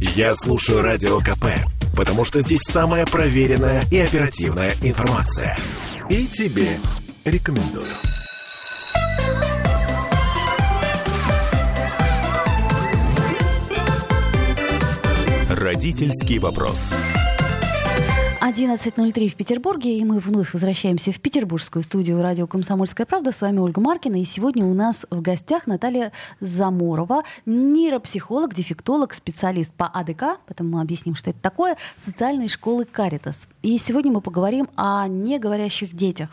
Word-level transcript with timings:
Я 0.00 0.34
слушаю 0.34 0.80
Радио 0.80 1.18
КП, 1.20 1.44
потому 1.94 2.24
что 2.24 2.40
здесь 2.40 2.62
самая 2.62 3.04
проверенная 3.04 3.84
и 3.90 3.98
оперативная 3.98 4.74
информация. 4.82 5.54
И 6.08 6.26
тебе 6.26 6.78
рекомендую. 7.26 7.84
Родительский 15.50 16.38
вопрос. 16.38 16.78
11.03 18.50 19.28
в 19.28 19.36
Петербурге, 19.36 19.96
и 19.96 20.04
мы 20.04 20.18
вновь 20.18 20.54
возвращаемся 20.54 21.12
в 21.12 21.20
петербургскую 21.20 21.84
студию 21.84 22.20
радио 22.20 22.48
«Комсомольская 22.48 23.06
правда». 23.06 23.30
С 23.30 23.42
вами 23.42 23.60
Ольга 23.60 23.80
Маркина, 23.80 24.20
и 24.20 24.24
сегодня 24.24 24.64
у 24.64 24.74
нас 24.74 25.06
в 25.08 25.22
гостях 25.22 25.68
Наталья 25.68 26.10
Заморова, 26.40 27.22
нейропсихолог, 27.46 28.52
дефектолог, 28.52 29.14
специалист 29.14 29.72
по 29.72 29.86
АДК, 29.86 30.40
потом 30.48 30.68
мы 30.68 30.80
объясним, 30.80 31.14
что 31.14 31.30
это 31.30 31.38
такое, 31.38 31.76
социальной 31.96 32.48
школы 32.48 32.86
«Каритас». 32.86 33.48
И 33.62 33.78
сегодня 33.78 34.10
мы 34.10 34.20
поговорим 34.20 34.68
о 34.74 35.06
неговорящих 35.06 35.94
детях. 35.94 36.30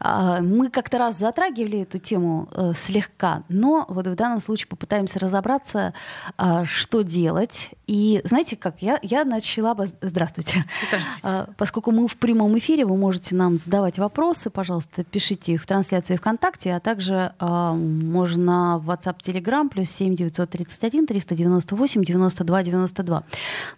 А, 0.00 0.40
мы 0.40 0.70
как-то 0.70 0.96
раз 0.96 1.18
затрагивали 1.18 1.80
эту 1.80 1.98
тему 1.98 2.48
э, 2.52 2.72
слегка, 2.74 3.42
но 3.50 3.84
вот 3.90 4.06
в 4.06 4.14
данном 4.14 4.40
случае 4.40 4.68
попытаемся 4.68 5.18
разобраться, 5.18 5.92
а, 6.38 6.64
что 6.64 7.02
делать. 7.02 7.72
И 7.86 8.22
знаете 8.24 8.56
как, 8.56 8.80
я, 8.80 8.98
я 9.02 9.26
начала 9.26 9.74
бы... 9.74 9.90
Здравствуйте. 10.00 10.64
Здравствуйте. 10.88 11.41
Поскольку 11.56 11.90
мы 11.92 12.08
в 12.08 12.16
прямом 12.16 12.58
эфире, 12.58 12.84
вы 12.84 12.96
можете 12.96 13.34
нам 13.34 13.56
задавать 13.56 13.98
вопросы, 13.98 14.50
пожалуйста, 14.50 15.04
пишите 15.04 15.52
их 15.52 15.62
в 15.62 15.66
трансляции 15.66 16.16
ВКонтакте, 16.16 16.74
а 16.74 16.80
также 16.80 17.32
э, 17.38 17.72
можно 17.74 18.78
в 18.78 18.90
WhatsApp, 18.90 19.16
Telegram, 19.20 19.68
плюс 19.68 19.90
7 19.90 20.14
931 20.14 21.06
398 21.06 22.04
92 22.04 22.62
92. 22.62 23.22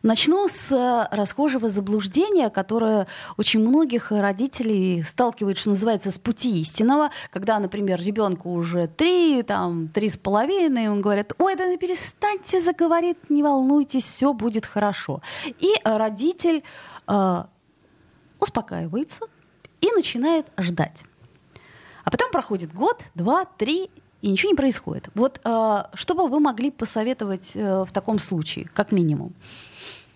Начну 0.03 0.49
с 0.49 0.73
э, 0.73 1.09
расхожего 1.15 1.69
заблуждения, 1.69 2.51
которое 2.51 3.07
очень 3.37 3.61
многих 3.61 4.11
родителей 4.11 5.03
сталкивает, 5.03 5.59
что 5.59 5.71
называется, 5.71 6.11
с 6.11 6.19
пути 6.19 6.61
истинного, 6.61 7.11
когда, 7.31 7.59
например, 7.59 8.01
ребенку 8.01 8.51
уже 8.51 8.87
три, 8.87 9.43
там, 9.43 9.89
три 9.89 10.09
с 10.09 10.19
половиной, 10.19 10.89
он 10.89 11.01
говорит, 11.01 11.33
ой, 11.39 11.57
да 11.57 11.65
перестаньте 11.77 12.61
заговорить, 12.61 13.31
не 13.31 13.43
волнуйтесь, 13.43 14.05
все 14.05 14.33
будет 14.33 14.67
хорошо. 14.67 15.21
И 15.59 15.73
родитель 15.85 16.63
э, 17.07 17.45
успокаивается 18.45 19.27
и 19.81 19.91
начинает 19.93 20.47
ждать. 20.57 21.05
А 22.05 22.11
потом 22.11 22.31
проходит 22.31 22.73
год, 22.73 23.03
два, 23.15 23.45
три, 23.45 23.91
и 24.23 24.31
ничего 24.31 24.53
не 24.53 24.57
происходит. 24.57 25.09
Вот 25.15 25.41
э, 25.45 25.83
что 25.93 26.15
бы 26.15 26.29
вы 26.29 26.41
могли 26.41 26.71
посоветовать 26.71 27.53
э, 27.55 27.85
в 27.87 27.93
таком 27.93 28.19
случае, 28.19 28.71
как 28.73 28.93
минимум? 28.93 29.35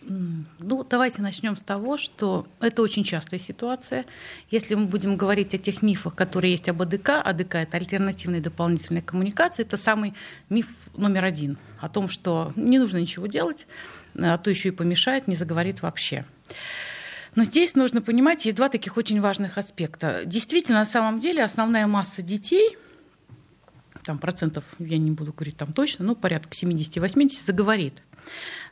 Ну, 0.08 0.86
давайте 0.88 1.20
начнем 1.20 1.56
с 1.56 1.62
того, 1.62 1.98
что 1.98 2.46
это 2.60 2.80
очень 2.80 3.04
частая 3.04 3.38
ситуация. 3.38 4.06
Если 4.50 4.74
мы 4.74 4.86
будем 4.86 5.16
говорить 5.16 5.54
о 5.54 5.58
тех 5.58 5.82
мифах, 5.82 6.14
которые 6.14 6.52
есть 6.52 6.68
об 6.70 6.80
АДК, 6.80 7.20
АДК— 7.22 7.54
это 7.56 7.76
альтернативная 7.76 8.40
дополнительная 8.40 9.02
коммуникация, 9.02 9.66
это 9.66 9.76
самый 9.76 10.14
миф 10.48 10.68
номер 10.96 11.26
один 11.26 11.58
о 11.78 11.90
том, 11.90 12.08
что 12.08 12.52
не 12.56 12.78
нужно 12.78 12.96
ничего 12.96 13.26
делать, 13.26 13.66
а 14.16 14.38
то 14.38 14.48
еще 14.48 14.68
и 14.68 14.72
помешает, 14.72 15.28
не 15.28 15.34
заговорит 15.34 15.82
вообще. 15.82 16.24
Но 17.38 17.44
здесь 17.44 17.76
нужно 17.76 18.02
понимать, 18.02 18.46
есть 18.46 18.56
два 18.56 18.68
таких 18.68 18.96
очень 18.96 19.20
важных 19.20 19.58
аспекта. 19.58 20.22
Действительно, 20.24 20.80
на 20.80 20.84
самом 20.84 21.20
деле 21.20 21.44
основная 21.44 21.86
масса 21.86 22.20
детей, 22.20 22.76
там 24.02 24.18
процентов, 24.18 24.64
я 24.80 24.98
не 24.98 25.12
буду 25.12 25.32
говорить 25.32 25.56
там 25.56 25.72
точно, 25.72 26.04
но 26.04 26.16
порядка 26.16 26.50
70-80 26.50 27.44
заговорит. 27.46 28.02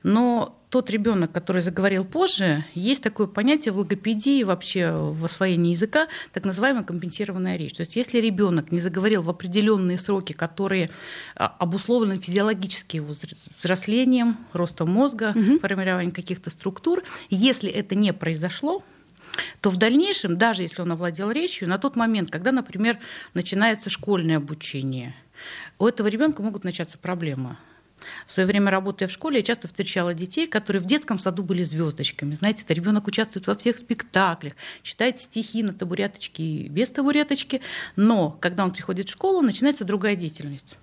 Но 0.03 0.57
тот 0.71 0.91
ребенок, 0.91 1.33
который 1.33 1.63
заговорил 1.63 2.05
позже, 2.05 2.65
есть 2.75 3.03
такое 3.03 3.27
понятие 3.27 3.73
в 3.73 3.79
логопедии, 3.79 4.43
вообще 4.43 4.91
в 4.91 5.25
освоении 5.25 5.73
языка, 5.73 6.09
так 6.33 6.45
называемая 6.45 6.85
компенсированная 6.85 7.57
речь. 7.57 7.75
То 7.75 7.81
есть 7.81 7.97
если 7.97 8.19
ребенок 8.19 8.73
не 8.73 8.81
заговорил 8.81 9.23
в 9.23 9.31
определенные 9.31 9.99
сроки, 9.99 10.33
которые 10.33 10.91
а, 11.35 11.55
обусловлены 11.59 12.19
физиологически 12.19 12.97
его 12.97 13.15
взрослением, 13.57 14.37
ростом 14.53 14.91
мозга, 14.91 15.33
угу. 15.35 15.59
формированием 15.61 16.13
каких-то 16.13 16.51
структур, 16.51 17.03
если 17.31 17.71
это 17.71 17.95
не 17.95 18.13
произошло, 18.13 18.83
то 19.61 19.71
в 19.71 19.77
дальнейшем, 19.77 20.37
даже 20.37 20.63
если 20.63 20.83
он 20.83 20.93
овладел 20.93 21.31
речью, 21.31 21.69
на 21.69 21.79
тот 21.79 21.97
момент, 21.97 22.31
когда, 22.31 22.53
например, 22.53 22.99
начинается 23.35 23.91
школьное 23.91 24.37
обучение, 24.37 25.15
у 25.79 25.87
этого 25.87 26.09
ребенка 26.09 26.43
могут 26.43 26.65
начаться 26.65 26.99
проблемы 26.99 27.57
в 28.27 28.33
свое 28.33 28.47
время 28.47 28.71
работая 28.71 29.09
в 29.09 29.13
школе, 29.13 29.39
я 29.39 29.43
часто 29.43 29.69
встречала 29.69 30.15
детей, 30.15 30.47
которые 30.47 30.83
в 30.83 30.87
детском 30.87 31.19
саду 31.19 31.43
были 31.43 31.63
звездочками. 31.63 32.35
Знаете, 32.35 32.63
это 32.63 32.75
ребенок 32.75 33.07
участвует 33.07 33.47
во 33.47 33.55
всех 33.55 33.79
спектаклях, 33.79 34.55
читает 34.83 35.21
стихи 35.21 35.63
на 35.63 35.73
табуреточке 35.73 36.43
и 36.43 36.69
без 36.69 36.91
табуреточки, 36.91 37.61
но 37.97 38.31
когда 38.31 38.65
он 38.65 38.73
приходит 38.73 39.09
в 39.09 39.13
школу, 39.13 39.41
начинается 39.41 39.85
другая 39.85 40.17
деятельность 40.17 40.79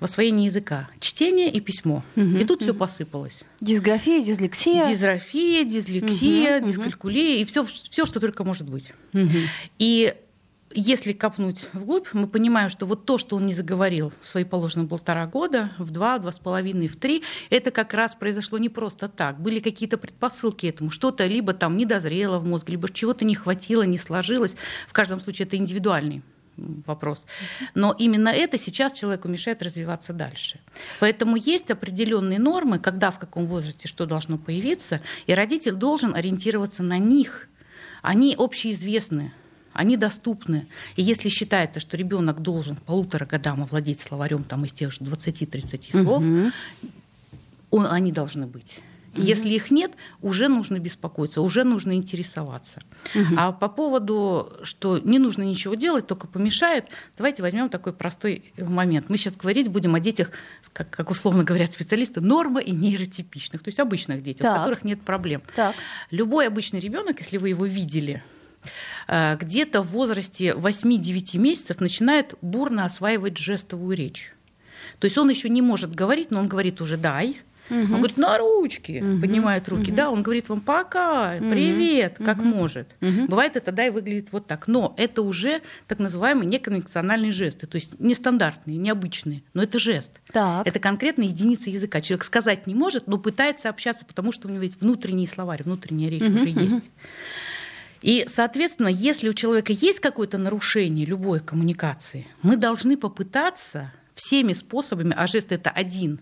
в 0.00 0.04
освоении 0.04 0.46
языка. 0.46 0.88
Чтение 1.00 1.50
и 1.52 1.60
письмо. 1.60 2.02
Угу, 2.16 2.36
и 2.36 2.44
тут 2.44 2.58
угу. 2.58 2.64
все 2.64 2.74
посыпалось. 2.74 3.40
Дисграфия, 3.60 4.22
дислексия. 4.24 4.88
Дисграфия, 4.88 5.64
дислексия, 5.64 6.58
угу, 6.58 6.66
дискалькулия 6.66 7.34
угу. 7.34 7.42
и 7.42 7.44
все, 7.44 7.64
все, 7.64 8.04
что 8.04 8.20
только 8.20 8.44
может 8.44 8.68
быть. 8.68 8.92
Угу. 9.12 9.28
И 9.78 10.14
если 10.74 11.12
копнуть 11.12 11.68
вглубь, 11.72 12.08
мы 12.12 12.26
понимаем, 12.26 12.70
что 12.70 12.86
вот 12.86 13.04
то, 13.04 13.18
что 13.18 13.36
он 13.36 13.46
не 13.46 13.54
заговорил 13.54 14.12
в 14.20 14.28
свои 14.28 14.44
положенные 14.44 14.88
полтора 14.88 15.26
года, 15.26 15.70
в 15.78 15.90
два, 15.90 16.18
два 16.18 16.32
с 16.32 16.38
половиной, 16.38 16.88
в 16.88 16.96
три, 16.96 17.22
это 17.50 17.70
как 17.70 17.94
раз 17.94 18.14
произошло 18.14 18.58
не 18.58 18.68
просто 18.68 19.08
так. 19.08 19.40
Были 19.40 19.60
какие-то 19.60 19.98
предпосылки 19.98 20.66
этому. 20.66 20.90
Что-то 20.90 21.26
либо 21.26 21.54
там 21.54 21.76
не 21.76 21.86
дозрело 21.86 22.38
в 22.38 22.46
мозге, 22.46 22.72
либо 22.72 22.92
чего-то 22.92 23.24
не 23.24 23.34
хватило, 23.34 23.82
не 23.82 23.98
сложилось. 23.98 24.56
В 24.86 24.92
каждом 24.92 25.20
случае 25.20 25.46
это 25.46 25.56
индивидуальный 25.56 26.22
вопрос. 26.56 27.24
Но 27.74 27.94
именно 27.96 28.28
это 28.28 28.58
сейчас 28.58 28.92
человеку 28.92 29.28
мешает 29.28 29.62
развиваться 29.62 30.12
дальше. 30.12 30.60
Поэтому 31.00 31.36
есть 31.36 31.70
определенные 31.70 32.38
нормы, 32.38 32.78
когда 32.78 33.10
в 33.10 33.18
каком 33.18 33.46
возрасте 33.46 33.86
что 33.86 34.06
должно 34.06 34.38
появиться, 34.38 35.00
и 35.26 35.34
родитель 35.34 35.74
должен 35.74 36.14
ориентироваться 36.14 36.82
на 36.82 36.98
них. 36.98 37.48
Они 38.02 38.34
общеизвестны 38.36 39.32
они 39.72 39.96
доступны. 39.96 40.66
И 40.96 41.02
если 41.02 41.28
считается, 41.28 41.80
что 41.80 41.96
ребенок 41.96 42.40
должен 42.40 42.76
полутора 42.76 43.26
годам 43.26 43.62
овладеть 43.62 44.00
словарем 44.00 44.44
там, 44.44 44.64
из 44.64 44.72
тех 44.72 44.92
же 44.92 45.00
20-30 45.00 46.02
слов, 46.02 46.22
угу. 46.22 46.52
он, 47.70 47.86
они 47.86 48.12
должны 48.12 48.46
быть. 48.46 48.80
Угу. 49.14 49.22
Если 49.22 49.50
их 49.50 49.70
нет, 49.70 49.92
уже 50.20 50.48
нужно 50.48 50.78
беспокоиться, 50.78 51.40
уже 51.40 51.64
нужно 51.64 51.92
интересоваться. 51.92 52.82
Угу. 53.14 53.34
А 53.36 53.52
по 53.52 53.68
поводу, 53.68 54.52
что 54.62 54.98
не 54.98 55.18
нужно 55.18 55.42
ничего 55.42 55.74
делать, 55.74 56.06
только 56.06 56.26
помешает, 56.26 56.86
давайте 57.16 57.42
возьмем 57.42 57.68
такой 57.68 57.92
простой 57.92 58.52
момент. 58.58 59.08
Мы 59.08 59.16
сейчас 59.16 59.36
говорить 59.36 59.68
будем 59.68 59.94
о 59.94 60.00
детях, 60.00 60.30
как, 60.72 60.90
как 60.90 61.10
условно 61.10 61.44
говорят 61.44 61.72
специалисты, 61.72 62.20
норма 62.20 62.60
и 62.60 62.72
нейротипичных, 62.72 63.62
то 63.62 63.68
есть 63.68 63.80
обычных 63.80 64.22
детях, 64.22 64.42
так. 64.42 64.56
у 64.56 64.58
которых 64.60 64.84
нет 64.84 65.00
проблем. 65.02 65.42
Так. 65.56 65.74
Любой 66.10 66.46
обычный 66.46 66.80
ребенок, 66.80 67.20
если 67.20 67.38
вы 67.38 67.50
его 67.50 67.66
видели, 67.66 68.22
где-то 69.08 69.82
в 69.82 69.88
возрасте 69.88 70.50
8-9 70.50 71.38
месяцев 71.38 71.80
начинает 71.80 72.34
бурно 72.42 72.84
осваивать 72.84 73.38
жестовую 73.38 73.96
речь. 73.96 74.34
То 74.98 75.06
есть 75.06 75.16
он 75.16 75.30
еще 75.30 75.48
не 75.48 75.62
может 75.62 75.94
говорить, 75.94 76.30
но 76.30 76.40
он 76.40 76.48
говорит 76.48 76.80
уже 76.80 76.96
«дай», 76.96 77.40
Угу. 77.70 77.80
Он 77.80 77.98
говорит, 77.98 78.16
на 78.16 78.38
ручки, 78.38 79.02
угу. 79.02 79.20
поднимает 79.20 79.68
руки. 79.68 79.90
Угу. 79.90 79.96
Да, 79.96 80.10
он 80.10 80.22
говорит 80.22 80.48
вам 80.48 80.60
пока, 80.60 81.36
привет, 81.38 82.14
угу. 82.18 82.24
как 82.24 82.38
может. 82.38 82.88
Угу. 83.00 83.26
Бывает 83.28 83.56
это, 83.56 83.72
да, 83.72 83.86
и 83.86 83.90
выглядит 83.90 84.32
вот 84.32 84.46
так. 84.46 84.68
Но 84.68 84.94
это 84.96 85.22
уже 85.22 85.60
так 85.86 85.98
называемые 85.98 86.46
неконвенциональные 86.46 87.32
жесты, 87.32 87.66
то 87.66 87.76
есть 87.76 87.98
нестандартные, 88.00 88.78
необычные, 88.78 89.42
но 89.54 89.62
это 89.62 89.78
жест. 89.78 90.10
Так. 90.32 90.66
Это 90.66 90.78
конкретная 90.78 91.26
единица 91.26 91.70
языка. 91.70 92.00
Человек 92.00 92.24
сказать 92.24 92.66
не 92.66 92.74
может, 92.74 93.06
но 93.06 93.18
пытается 93.18 93.68
общаться, 93.68 94.04
потому 94.04 94.32
что 94.32 94.48
у 94.48 94.50
него 94.50 94.62
есть 94.62 94.80
внутренний 94.80 95.26
словарь, 95.26 95.62
внутренняя 95.62 96.10
речь 96.10 96.22
угу. 96.22 96.36
уже 96.36 96.50
угу. 96.50 96.60
есть. 96.60 96.90
И, 98.02 98.24
соответственно, 98.28 98.88
если 98.88 99.28
у 99.28 99.32
человека 99.32 99.72
есть 99.72 100.00
какое-то 100.00 100.38
нарушение 100.38 101.04
любой 101.04 101.40
коммуникации, 101.40 102.26
мы 102.42 102.56
должны 102.56 102.96
попытаться 102.96 103.92
всеми 104.14 104.52
способами, 104.52 105.14
а 105.16 105.26
жест 105.26 105.52
это 105.52 105.70
один, 105.70 106.20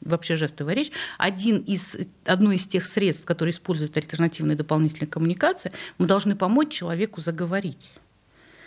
вообще 0.00 0.36
жестовая 0.36 0.74
речь, 0.74 0.90
один 1.18 1.58
из, 1.58 1.96
одно 2.24 2.52
из 2.52 2.66
тех 2.66 2.84
средств, 2.84 3.24
которые 3.24 3.52
используют 3.52 3.96
альтернативные 3.96 4.56
дополнительные 4.56 5.08
коммуникации, 5.08 5.72
мы 5.98 6.06
должны 6.06 6.36
помочь 6.36 6.70
человеку 6.70 7.20
заговорить. 7.20 7.92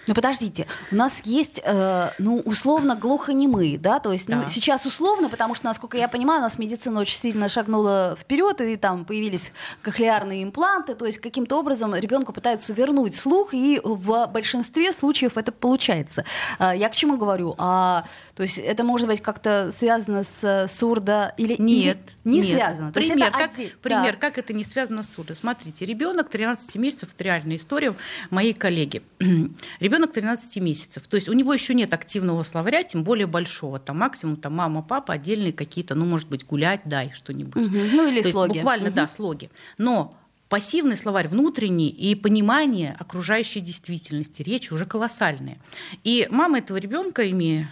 Ну 0.07 0.15
подождите, 0.15 0.65
у 0.92 0.95
нас 0.95 1.21
есть, 1.25 1.62
э, 1.63 2.09
ну, 2.18 2.39
условно 2.39 2.95
глухонемые, 2.95 3.77
да, 3.77 4.00
то 4.00 4.12
есть, 4.12 4.27
ну, 4.30 4.42
Да. 4.42 4.48
сейчас 4.48 4.86
условно, 4.88 5.30
потому 5.30 5.53
что, 5.53 5.65
насколько 5.68 5.95
я 5.98 6.07
понимаю, 6.07 6.39
у 6.39 6.44
нас 6.44 6.57
медицина 6.57 7.01
очень 7.01 7.18
сильно 7.18 7.50
шагнула 7.50 8.15
вперед, 8.19 8.59
и 8.62 8.77
там 8.77 9.06
появились 9.06 9.53
кохлеарные 9.83 10.44
импланты, 10.44 10.95
то 10.95 11.06
есть 11.06 11.19
каким-то 11.19 11.59
образом 11.59 11.94
ребенку 11.95 12.33
пытаются 12.33 12.74
вернуть 12.74 13.15
слух, 13.15 13.53
и 13.53 13.80
в 13.83 14.25
большинстве 14.27 14.92
случаев 14.92 15.38
это 15.38 15.51
получается. 15.51 16.25
А, 16.57 16.75
я 16.75 16.89
к 16.89 16.94
чему 16.95 17.18
говорю? 17.18 17.53
А, 17.59 18.06
то 18.36 18.42
есть 18.44 18.57
это 18.57 18.83
может 18.83 19.07
быть 19.07 19.21
как-то 19.21 19.71
связано 19.71 20.24
с 20.24 20.68
сурдо 20.69 21.33
или 21.38 21.56
Нет, 21.59 21.98
или 22.25 22.31
не 22.31 22.38
нет. 22.39 22.48
связано. 22.50 22.92
То 22.92 23.00
есть 23.00 23.12
пример, 23.12 23.27
это 23.30 23.38
как, 23.38 23.51
отдель- 23.51 23.75
пример 23.81 24.13
да. 24.15 24.19
как 24.19 24.38
это 24.39 24.51
не 24.53 24.63
связано 24.63 25.03
с 25.03 25.09
судом. 25.13 25.36
Смотрите, 25.36 25.86
ребенок 25.86 26.30
13 26.30 26.75
месяцев, 26.75 27.09
это 27.13 27.24
реальная 27.24 27.57
история 27.57 27.94
моей 28.31 28.53
коллеги. 28.53 29.03
ребенок 29.91 30.13
13 30.13 30.57
месяцев, 30.57 31.05
то 31.07 31.15
есть 31.15 31.27
у 31.27 31.33
него 31.33 31.53
еще 31.53 31.73
нет 31.73 31.93
активного 31.93 32.43
словаря, 32.43 32.83
тем 32.83 33.03
более 33.03 33.27
большого, 33.27 33.77
там 33.77 33.97
максимум 33.99 34.38
там 34.38 34.53
мама, 34.53 34.81
папа, 34.81 35.13
отдельные 35.15 35.51
какие-то, 35.51 35.95
ну 35.95 36.05
может 36.05 36.29
быть 36.29 36.45
гулять, 36.45 36.81
дай 36.85 37.11
что-нибудь. 37.13 37.67
Мгм. 37.67 37.89
Ну 37.93 38.07
или 38.07 38.21
То 38.21 38.27
есть 38.27 38.31
слоги. 38.31 38.59
буквально, 38.59 38.88
Мгм. 38.88 38.95
да, 38.95 39.07
слоги. 39.07 39.49
Но 39.77 40.17
пассивный 40.47 40.95
словарь 40.95 41.27
внутренний 41.27 41.89
и 41.89 42.15
понимание 42.15 42.95
окружающей 42.99 43.59
действительности, 43.59 44.41
речи 44.41 44.73
уже 44.73 44.85
колоссальные. 44.85 45.59
И 46.05 46.27
мама 46.31 46.59
этого 46.59 46.77
ребенка, 46.77 47.29
имея 47.29 47.69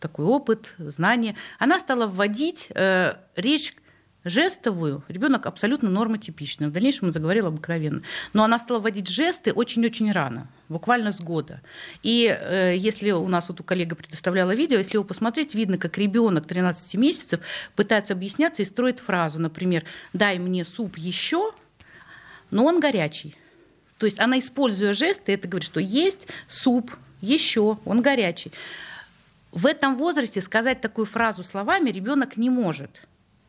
такой 0.00 0.24
опыт, 0.24 0.74
знания, 0.78 1.36
она 1.58 1.78
стала 1.78 2.06
вводить 2.06 2.68
э, 2.74 3.14
речь 3.36 3.74
жестовую, 4.24 5.02
ребенок 5.08 5.46
абсолютно 5.46 5.90
нормотипичный. 5.90 6.68
В 6.68 6.72
дальнейшем 6.72 7.08
он 7.08 7.12
заговорил 7.12 7.46
обыкновенно. 7.46 8.02
Но 8.32 8.44
она 8.44 8.58
стала 8.58 8.78
вводить 8.78 9.08
жесты 9.08 9.52
очень-очень 9.52 10.12
рано, 10.12 10.48
буквально 10.68 11.12
с 11.12 11.20
года. 11.20 11.60
И 12.02 12.26
э, 12.26 12.76
если 12.76 13.10
у 13.12 13.28
нас 13.28 13.48
вот 13.48 13.60
у 13.60 13.64
коллега 13.64 13.96
предоставляла 13.96 14.54
видео, 14.54 14.78
если 14.78 14.96
его 14.96 15.04
посмотреть, 15.04 15.54
видно, 15.54 15.78
как 15.78 15.96
ребенок 15.98 16.46
13 16.46 16.94
месяцев 16.94 17.40
пытается 17.76 18.12
объясняться 18.12 18.62
и 18.62 18.66
строит 18.66 19.00
фразу, 19.00 19.38
например, 19.38 19.84
«дай 20.12 20.38
мне 20.38 20.64
суп 20.64 20.98
еще», 20.98 21.52
но 22.50 22.64
он 22.64 22.80
горячий. 22.80 23.36
То 23.98 24.06
есть 24.06 24.18
она, 24.18 24.38
используя 24.38 24.94
жесты, 24.94 25.32
это 25.32 25.46
говорит, 25.46 25.66
что 25.66 25.80
есть 25.80 26.26
суп, 26.48 26.90
еще, 27.20 27.78
он 27.84 28.02
горячий. 28.02 28.52
В 29.52 29.66
этом 29.66 29.96
возрасте 29.96 30.40
сказать 30.40 30.80
такую 30.80 31.06
фразу 31.06 31.42
словами 31.42 31.90
ребенок 31.90 32.36
не 32.36 32.50
может. 32.50 32.90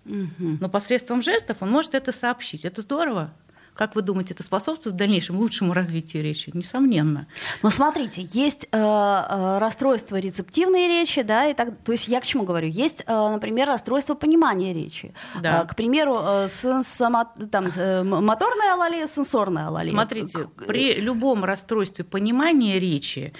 Но 0.05 0.69
посредством 0.69 1.21
жестов 1.21 1.57
он 1.61 1.69
может 1.71 1.95
это 1.95 2.11
сообщить. 2.11 2.65
Это 2.65 2.81
здорово. 2.81 3.33
Как 3.73 3.95
вы 3.95 4.01
думаете, 4.01 4.33
это 4.33 4.43
способствует 4.43 4.95
в 4.95 4.97
дальнейшем 4.97 5.37
лучшему 5.37 5.73
развитию 5.73 6.23
речи? 6.23 6.51
Несомненно. 6.53 7.27
Но 7.63 7.69
смотрите, 7.69 8.27
есть 8.33 8.67
э, 8.69 8.77
э, 8.77 9.57
расстройство 9.59 10.17
рецептивной 10.17 10.87
речи, 10.87 11.21
да, 11.21 11.47
и 11.47 11.53
так, 11.53 11.69
то 11.85 11.93
есть 11.93 12.09
я 12.09 12.19
к 12.19 12.25
чему 12.25 12.43
говорю? 12.43 12.67
Есть, 12.67 13.01
э, 13.07 13.29
например, 13.29 13.69
расстройство 13.69 14.13
понимания 14.13 14.73
речи. 14.73 15.13
Да. 15.41 15.61
Э, 15.61 15.67
к 15.67 15.75
примеру, 15.77 16.15
э, 16.21 16.47
сенсомо- 16.49 17.47
там, 17.49 17.67
э, 17.73 18.03
моторная 18.03 18.73
алалия, 18.73 19.07
сенсорная 19.07 19.67
алалия. 19.67 19.93
Смотрите, 19.93 20.49
при 20.67 20.95
любом 20.95 21.45
расстройстве 21.45 22.03
понимания 22.03 22.77
речи 22.77 23.33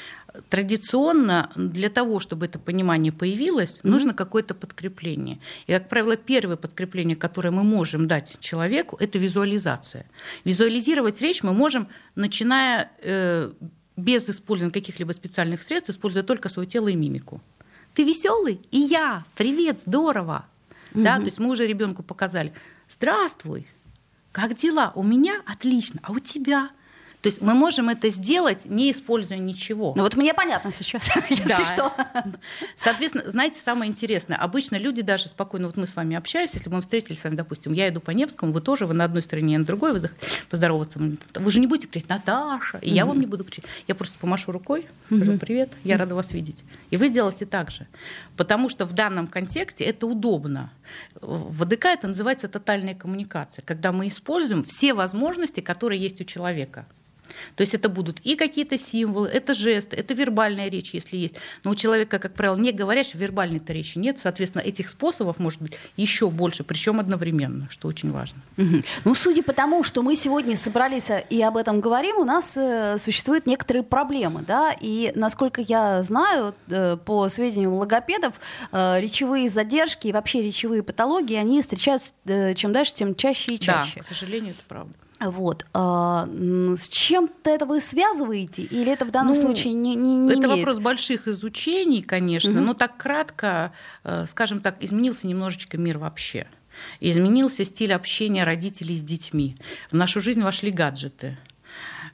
традиционно 0.50 1.52
для 1.56 1.90
того, 1.90 2.20
чтобы 2.20 2.46
это 2.46 2.60
понимание 2.60 3.12
появилось, 3.12 3.80
нужно 3.84 4.14
какое-то 4.14 4.54
подкрепление. 4.54 5.40
И, 5.68 5.74
как 5.74 5.90
правило, 5.90 6.16
первое 6.16 6.56
подкрепление, 6.56 7.16
которое 7.16 7.52
мы 7.52 7.64
можем 7.64 8.08
дать 8.08 8.38
человеку, 8.40 8.98
это 9.00 9.18
визуализация. 9.18 10.06
Визуализировать 10.44 11.22
речь 11.22 11.44
мы 11.44 11.54
можем, 11.54 11.88
начиная 12.16 12.92
э, 13.02 13.52
без 13.98 14.30
использования 14.30 14.74
каких-либо 14.74 15.12
специальных 15.12 15.62
средств, 15.62 15.90
используя 15.90 16.24
только 16.24 16.50
свое 16.50 16.68
тело 16.68 16.88
и 16.88 16.96
мимику. 16.96 17.42
Ты 17.94 18.04
веселый? 18.04 18.62
И 18.72 18.80
я. 18.80 19.26
Привет, 19.36 19.82
здорово. 19.86 20.46
Да, 20.94 21.18
то 21.18 21.26
есть 21.26 21.40
мы 21.40 21.50
уже 21.50 21.68
ребенку 21.68 22.04
показали. 22.04 22.54
Здравствуй. 22.90 23.68
Как 24.32 24.56
дела? 24.56 24.92
У 24.96 25.04
меня 25.04 25.42
отлично. 25.46 26.00
А 26.04 26.12
у 26.12 26.20
тебя? 26.20 26.70
То 27.22 27.30
есть 27.30 27.42
мы 27.42 27.54
можем 27.54 27.90
это 27.90 28.10
сделать, 28.10 28.66
не 28.66 28.92
используя 28.92 29.38
ничего. 29.38 29.94
Ну 29.96 30.02
вот 30.02 30.16
мне 30.16 30.34
понятно 30.34 30.72
сейчас, 30.72 31.10
если 31.30 31.64
что. 31.74 31.94
Соответственно, 32.76 33.30
знаете, 33.30 33.60
самое 33.60 33.92
интересное, 33.92 34.38
обычно 34.38 34.78
люди 34.78 35.04
даже 35.04 35.30
спокойно, 35.30 35.68
вот 35.68 35.78
мы 35.78 35.86
с 35.86 35.96
вами 35.96 36.16
общаемся, 36.16 36.56
если 36.56 36.70
бы 36.70 36.78
мы 36.78 36.82
встретились 36.82 37.20
с 37.20 37.24
вами, 37.24 37.36
допустим, 37.36 37.74
я 37.74 37.90
иду 37.90 38.02
по 38.02 38.12
Невскому, 38.12 38.52
вы 38.52 38.62
тоже, 38.62 38.88
вы 38.88 38.96
на 38.96 39.04
одной 39.04 39.22
стороне, 39.22 39.54
я 39.54 39.60
на 39.60 39.66
другой, 39.66 39.94
вы 39.94 40.10
поздороваться, 40.50 41.00
вы 41.36 41.52
же 41.52 41.60
не 41.60 41.68
будете 41.68 41.88
кричать 41.88 42.10
«Наташа», 42.10 42.80
и 42.80 42.90
я 42.90 43.06
вам 43.06 43.20
не 43.20 43.28
буду 43.28 43.44
кричать. 43.44 43.66
Я 43.88 43.94
просто 43.94 44.18
помашу 44.20 44.52
рукой, 44.52 44.88
скажу 45.06 45.38
«Привет, 45.38 45.72
я 45.84 45.98
рада 45.98 46.16
вас 46.16 46.32
видеть». 46.32 46.64
И 46.90 46.98
вы 46.98 47.10
сделаете 47.10 47.46
так 47.46 47.70
же. 47.70 47.88
Потому 48.36 48.70
что 48.70 48.86
в 48.86 48.94
данном 48.94 49.28
контексте 49.28 49.84
это 49.84 50.08
удобно. 50.08 50.72
В 51.22 51.64
АДК 51.64 51.86
это 51.86 52.08
называется 52.08 52.48
тотальная 52.48 52.96
коммуникация, 52.96 53.64
когда 53.64 53.92
мы 53.92 54.08
используем 54.08 54.64
все 54.64 54.94
возможности, 54.94 55.60
которые 55.60 56.02
есть 56.02 56.20
у 56.20 56.24
человека. 56.24 56.88
То 57.56 57.62
есть 57.62 57.74
это 57.74 57.90
будут 57.90 58.20
и 58.22 58.36
какие-то 58.36 58.78
символы, 58.78 59.28
это 59.28 59.54
жесты, 59.54 59.96
это 59.96 60.14
вербальная 60.14 60.70
речь, 60.70 60.94
если 60.94 61.18
есть. 61.18 61.36
Но 61.64 61.72
у 61.72 61.76
человека, 61.76 62.20
как 62.20 62.34
правило, 62.34 62.56
не 62.56 62.72
говорящего, 62.72 63.20
вербальной-то 63.20 63.74
речи 63.74 63.98
нет. 63.98 64.20
Соответственно, 64.20 64.62
этих 64.62 64.90
способов 64.90 65.40
может 65.40 65.62
быть 65.62 65.74
еще 65.98 66.30
больше, 66.30 66.64
причем 66.64 67.00
одновременно, 67.00 67.68
что 67.70 67.88
очень 67.88 68.12
важно. 68.12 68.42
Мгм. 68.58 68.84
Ну, 69.06 69.14
судя 69.14 69.44
по 69.44 69.54
тому, 69.54 69.84
что 69.84 70.02
мы 70.02 70.16
сегодня 70.16 70.58
собрались 70.58 71.10
э, 71.10 71.26
и 71.30 71.42
об 71.42 71.58
этом 71.58 71.82
говорим, 71.82 72.18
у 72.18 72.24
нас 72.24 72.54
э, 72.56 72.98
существуют 73.00 73.46
некоторые 73.46 73.84
проблемы, 73.84 74.44
да, 74.48 74.76
и 74.80 75.12
насколько 75.16 75.62
я 75.62 76.04
знаю, 76.04 76.54
э, 76.70 76.98
по 76.98 77.30
сведениям 77.30 77.74
логопедов, 77.74 78.36
э, 78.72 79.00
речевые 79.00 79.50
задержки 79.50 80.08
и 80.08 80.12
вообще 80.12 80.42
речевые 80.42 80.84
патологии, 80.84 81.36
они 81.36 81.62
встречаются 81.62 82.14
э, 82.26 82.54
чем 82.54 82.74
дальше, 82.74 82.94
тем 82.94 83.16
чаще 83.16 83.56
и 83.56 83.60
чаще. 83.60 83.94
Да, 83.98 84.02
к 84.02 84.06
сожалению, 84.06 84.52
это 84.52 84.64
правда. 84.68 84.94
Вот. 85.22 85.66
а, 85.74 86.28
с 86.78 86.90
чем-то 86.90 87.50
это 87.50 87.66
вы 87.66 87.80
связываете? 87.80 88.64
Или 88.64 88.92
это 88.92 89.06
в 89.06 89.12
данном 89.12 89.34
Ну, 89.36 89.42
случае 89.42 89.74
не, 89.74 89.96
не, 89.96 90.18
не 90.18 90.32
это 90.32 90.40
имеет? 90.42 90.58
вопрос 90.60 90.80
больших 90.80 91.28
изучений, 91.28 92.02
конечно, 92.02 92.60
но 92.62 92.74
так 92.74 92.98
кратко, 92.98 93.72
э, 94.04 94.26
скажем 94.28 94.62
так, 94.62 94.84
изменился 94.84 95.28
немножечко 95.28 95.78
мир 95.78 95.98
вообще. 96.00 96.48
Изменился 97.00 97.66
стиль 97.66 97.94
общения 97.94 98.44
родителей 98.44 98.96
с 98.96 99.02
детьми. 99.02 99.56
В 99.92 99.96
нашу 99.96 100.22
жизнь 100.22 100.42
вошли 100.42 100.72
гаджеты. 100.72 101.38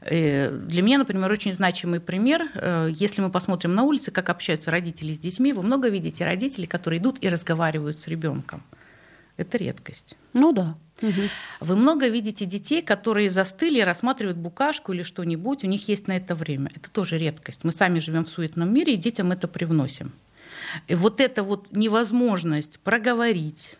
Э, 0.01 0.49
Для 0.51 0.81
меня, 0.81 0.97
например, 0.97 1.31
очень 1.31 1.53
значимый 1.53 1.99
пример. 1.99 2.49
э, 2.55 2.89
Если 2.93 3.21
мы 3.21 3.29
посмотрим 3.29 3.73
на 3.73 3.83
улице, 3.83 4.11
как 4.11 4.29
общаются 4.29 4.69
родители 4.71 5.11
с 5.13 5.19
детьми, 5.19 5.53
вы 5.53 5.63
много 5.63 5.89
видите 5.89 6.25
родителей, 6.25 6.67
которые 6.67 6.99
идут 6.99 7.17
и 7.21 7.29
разговаривают 7.29 7.99
с 7.99 8.07
ребенком. 8.07 8.63
Это 9.37 9.57
редкость. 9.57 10.17
Ну 10.33 10.51
да. 10.51 10.75
Вы 11.59 11.75
много 11.75 12.07
видите 12.07 12.45
детей, 12.45 12.81
которые 12.81 13.29
застыли 13.29 13.79
и 13.79 13.83
рассматривают 13.83 14.37
букашку 14.37 14.93
или 14.93 15.03
что-нибудь, 15.03 15.63
у 15.63 15.67
них 15.67 15.87
есть 15.87 16.07
на 16.07 16.17
это 16.17 16.35
время. 16.35 16.71
Это 16.75 16.89
тоже 16.89 17.17
редкость. 17.17 17.63
Мы 17.63 17.71
сами 17.71 17.99
живем 17.99 18.25
в 18.25 18.29
суетном 18.29 18.73
мире, 18.73 18.93
и 18.93 18.97
детям 18.97 19.31
это 19.31 19.47
привносим. 19.47 20.13
И 20.87 20.95
вот 20.95 21.19
эта 21.19 21.43
вот 21.43 21.67
невозможность 21.71 22.79
проговорить, 22.79 23.75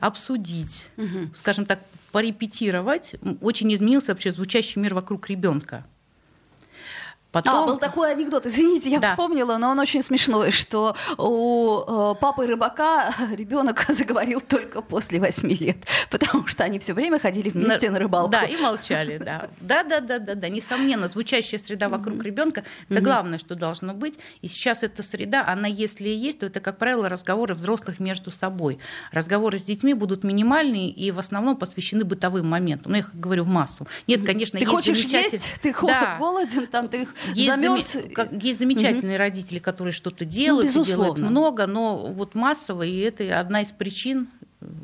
обсудить, 0.00 0.86
скажем 1.34 1.66
так, 1.66 1.80
порепетировать, 2.12 3.16
очень 3.40 3.72
изменился 3.74 4.12
вообще 4.12 4.30
звучащий 4.30 4.80
мир 4.80 4.94
вокруг 4.94 5.28
ребенка. 5.28 5.84
А, 7.34 7.66
был 7.66 7.78
такой 7.78 8.12
анекдот, 8.12 8.46
извините, 8.46 8.90
я 8.90 9.00
Да. 9.00 9.10
вспомнила, 9.10 9.56
но 9.58 9.70
он 9.70 9.78
очень 9.78 10.02
смешной, 10.02 10.50
что 10.50 10.96
у 11.18 12.12
э, 12.12 12.14
папы 12.20 12.46
рыбака 12.46 13.12
ребенок 13.32 13.86
заговорил 13.88 14.40
только 14.40 14.82
после 14.82 15.20
восьми 15.20 15.54
лет, 15.54 15.78
потому 16.10 16.46
что 16.46 16.64
они 16.64 16.78
все 16.78 16.94
время 16.94 17.18
ходили 17.18 17.50
вместе 17.50 17.90
на, 17.90 17.98
рыбалку. 17.98 18.30
Да, 18.30 18.44
и 18.44 18.56
молчали, 18.56 19.18
да. 19.18 19.48
Да, 19.60 19.82
да, 19.82 20.00
да, 20.00 20.18
да, 20.18 20.34
да. 20.34 20.48
Несомненно, 20.48 21.08
звучащая 21.08 21.58
среда 21.60 21.88
вокруг 21.88 22.22
ребенка 22.22 22.64
это 22.88 23.00
главное, 23.00 23.38
что 23.38 23.54
должно 23.54 23.94
быть. 23.94 24.18
И 24.42 24.48
сейчас 24.48 24.82
эта 24.82 25.02
среда, 25.02 25.44
она 25.46 25.66
если 25.68 26.08
и 26.08 26.14
есть, 26.14 26.40
то 26.40 26.46
это, 26.46 26.60
как 26.60 26.78
правило, 26.78 27.08
разговоры 27.08 27.54
взрослых 27.54 27.98
между 28.00 28.30
собой. 28.30 28.78
Разговоры 29.12 29.58
с 29.58 29.62
детьми 29.64 29.94
будут 29.94 30.24
минимальные 30.24 30.90
и 30.90 31.10
в 31.10 31.18
основном 31.18 31.56
посвящены 31.56 32.04
бытовым 32.04 32.48
моментам. 32.48 32.92
Ну, 32.92 32.98
я 32.98 33.00
их 33.04 33.14
говорю 33.14 33.44
в 33.44 33.48
массу. 33.48 33.86
Нет, 34.06 34.24
конечно, 34.24 34.58
Ты 34.58 34.64
есть 34.64 34.74
хочешь 34.74 34.98
замечатель- 34.98 35.34
есть, 35.34 35.54
ты 35.62 35.74
Да. 35.82 36.16
голоден, 36.18 36.66
там 36.66 36.88
ты 36.88 37.08
Есть, 37.34 37.48
замерз. 37.50 37.96
заме- 37.96 38.10
как- 38.12 38.32
есть 38.32 38.58
замечательные 38.58 39.16
родители, 39.16 39.58
которые 39.58 39.92
что-то 39.92 40.24
делают, 40.24 40.70
и 40.74 40.84
делают 40.84 41.18
много, 41.18 41.66
но 41.66 41.96
вот 42.06 42.34
массово, 42.34 42.82
и 42.82 42.98
это 42.98 43.38
одна 43.40 43.62
из 43.62 43.72
причин 43.72 44.28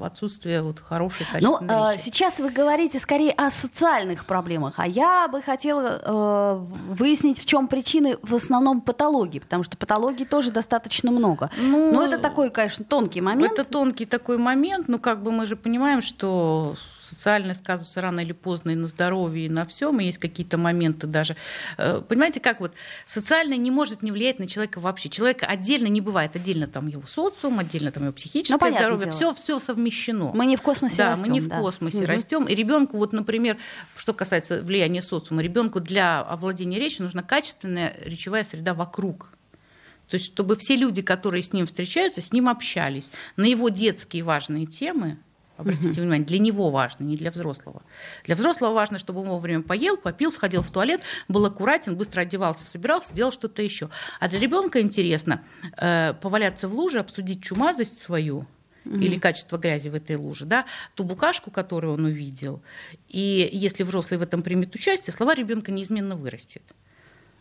отсутствия 0.02 0.61
вот 0.61 0.78
хорошей 0.78 1.25
Ну, 1.40 1.56
качественной 1.56 1.92
речи. 1.94 2.02
сейчас 2.04 2.38
вы 2.38 2.50
говорите 2.50 2.99
скорее 2.99 3.30
о 3.32 3.50
социальных 3.50 4.26
проблемах, 4.26 4.75
а 4.76 4.87
я 4.87 5.26
бы 5.28 5.40
хотела 5.40 6.00
э, 6.04 6.92
выяснить, 6.92 7.40
в 7.40 7.47
чем 7.47 7.66
причины 7.66 8.16
в 8.23 8.35
основном 8.35 8.82
патологии, 8.82 9.38
потому 9.38 9.62
что 9.62 9.78
патологий 9.78 10.26
тоже 10.26 10.50
достаточно 10.50 11.11
много. 11.11 11.50
Ну, 11.59 11.92
Но 11.94 12.02
это 12.02 12.18
такой, 12.18 12.50
конечно, 12.50 12.85
тонкий 12.85 13.23
момент. 13.23 13.52
Это 13.52 13.64
тонкий 13.64 14.04
такой 14.04 14.37
момент, 14.37 14.87
но 14.88 14.99
как 14.99 15.23
бы 15.23 15.30
мы 15.32 15.47
же 15.47 15.56
понимаем, 15.56 16.02
что 16.02 16.76
социальное 17.10 17.54
сказывается 17.54 18.00
рано 18.00 18.20
или 18.20 18.32
поздно 18.32 18.70
и 18.70 18.74
на 18.74 18.86
здоровье, 18.86 19.46
и 19.46 19.48
на 19.48 19.66
всем, 19.66 20.00
и 20.00 20.04
есть 20.04 20.18
какие-то 20.18 20.56
моменты 20.58 21.06
даже. 21.06 21.36
Э, 21.76 22.00
понимаете, 22.06 22.40
как 22.40 22.60
вот 22.60 22.72
социальное 23.06 23.56
не 23.56 23.70
может 23.70 24.02
не 24.02 24.12
влиять 24.12 24.38
на 24.38 24.46
человека 24.46 24.80
вообще. 24.80 25.08
Человек 25.08 25.42
отдельно 25.42 25.88
не 25.88 26.00
бывает, 26.00 26.36
отдельно 26.36 26.66
там 26.66 26.86
его 26.86 27.06
социум, 27.06 27.58
отдельно 27.58 27.90
там 27.90 28.04
его 28.04 28.12
психическое 28.12 28.70
ну, 28.70 28.76
здоровье, 28.76 29.10
все, 29.10 29.34
все 29.34 29.58
совмещено. 29.58 30.32
Мы 30.34 30.46
не 30.46 30.56
в 30.56 30.62
космосе 30.62 30.96
да, 30.98 31.10
растем. 31.10 31.26
мы 31.26 31.32
не 31.32 31.40
в 31.40 31.48
космосе 31.48 31.98
угу. 31.98 32.06
растем. 32.06 32.44
И 32.44 32.54
ребенку, 32.54 32.96
вот, 32.96 33.12
например, 33.12 33.56
что 33.96 34.14
касается 34.14 34.62
влияния 34.62 35.02
социума, 35.02 35.42
ребенку 35.42 35.80
для 35.80 36.20
овладения 36.20 36.78
речью 36.78 37.04
нужна 37.04 37.22
качественная 37.22 37.96
речевая 38.04 38.44
среда 38.44 38.74
вокруг. 38.74 39.30
То 40.08 40.16
есть, 40.16 40.26
чтобы 40.26 40.56
все 40.56 40.74
люди, 40.74 41.02
которые 41.02 41.42
с 41.42 41.52
ним 41.52 41.66
встречаются, 41.66 42.20
с 42.20 42.32
ним 42.32 42.48
общались 42.48 43.10
на 43.36 43.44
его 43.44 43.68
детские 43.68 44.24
важные 44.24 44.66
темы, 44.66 45.18
Обратите 45.60 46.00
внимание, 46.00 46.26
для 46.26 46.38
него 46.38 46.70
важно, 46.70 47.04
не 47.04 47.16
для 47.16 47.30
взрослого. 47.30 47.82
Для 48.24 48.34
взрослого 48.34 48.72
важно, 48.72 48.98
чтобы 48.98 49.20
он 49.20 49.28
вовремя 49.28 49.62
поел, 49.62 49.96
попил, 49.96 50.32
сходил 50.32 50.62
в 50.62 50.70
туалет, 50.70 51.00
был 51.28 51.44
аккуратен, 51.44 51.96
быстро 51.96 52.22
одевался, 52.22 52.64
собирался, 52.64 53.14
делал 53.14 53.32
что-то 53.32 53.62
еще. 53.62 53.90
А 54.18 54.28
для 54.28 54.38
ребенка 54.38 54.80
интересно 54.80 55.42
э, 55.76 56.14
поваляться 56.20 56.68
в 56.68 56.74
луже, 56.74 56.98
обсудить 56.98 57.42
чумазость 57.42 58.00
свою, 58.00 58.46
угу. 58.84 58.96
или 58.96 59.18
качество 59.18 59.56
грязи 59.56 59.88
в 59.88 59.94
этой 59.94 60.16
луже, 60.16 60.44
да, 60.44 60.66
ту 60.94 61.04
букашку, 61.04 61.50
которую 61.50 61.94
он 61.94 62.04
увидел. 62.04 62.62
И 63.08 63.48
если 63.52 63.82
взрослый 63.82 64.18
в 64.18 64.22
этом 64.22 64.42
примет 64.42 64.74
участие, 64.74 65.14
слова 65.14 65.34
ребенка 65.34 65.72
неизменно 65.72 66.16
вырастет. 66.16 66.62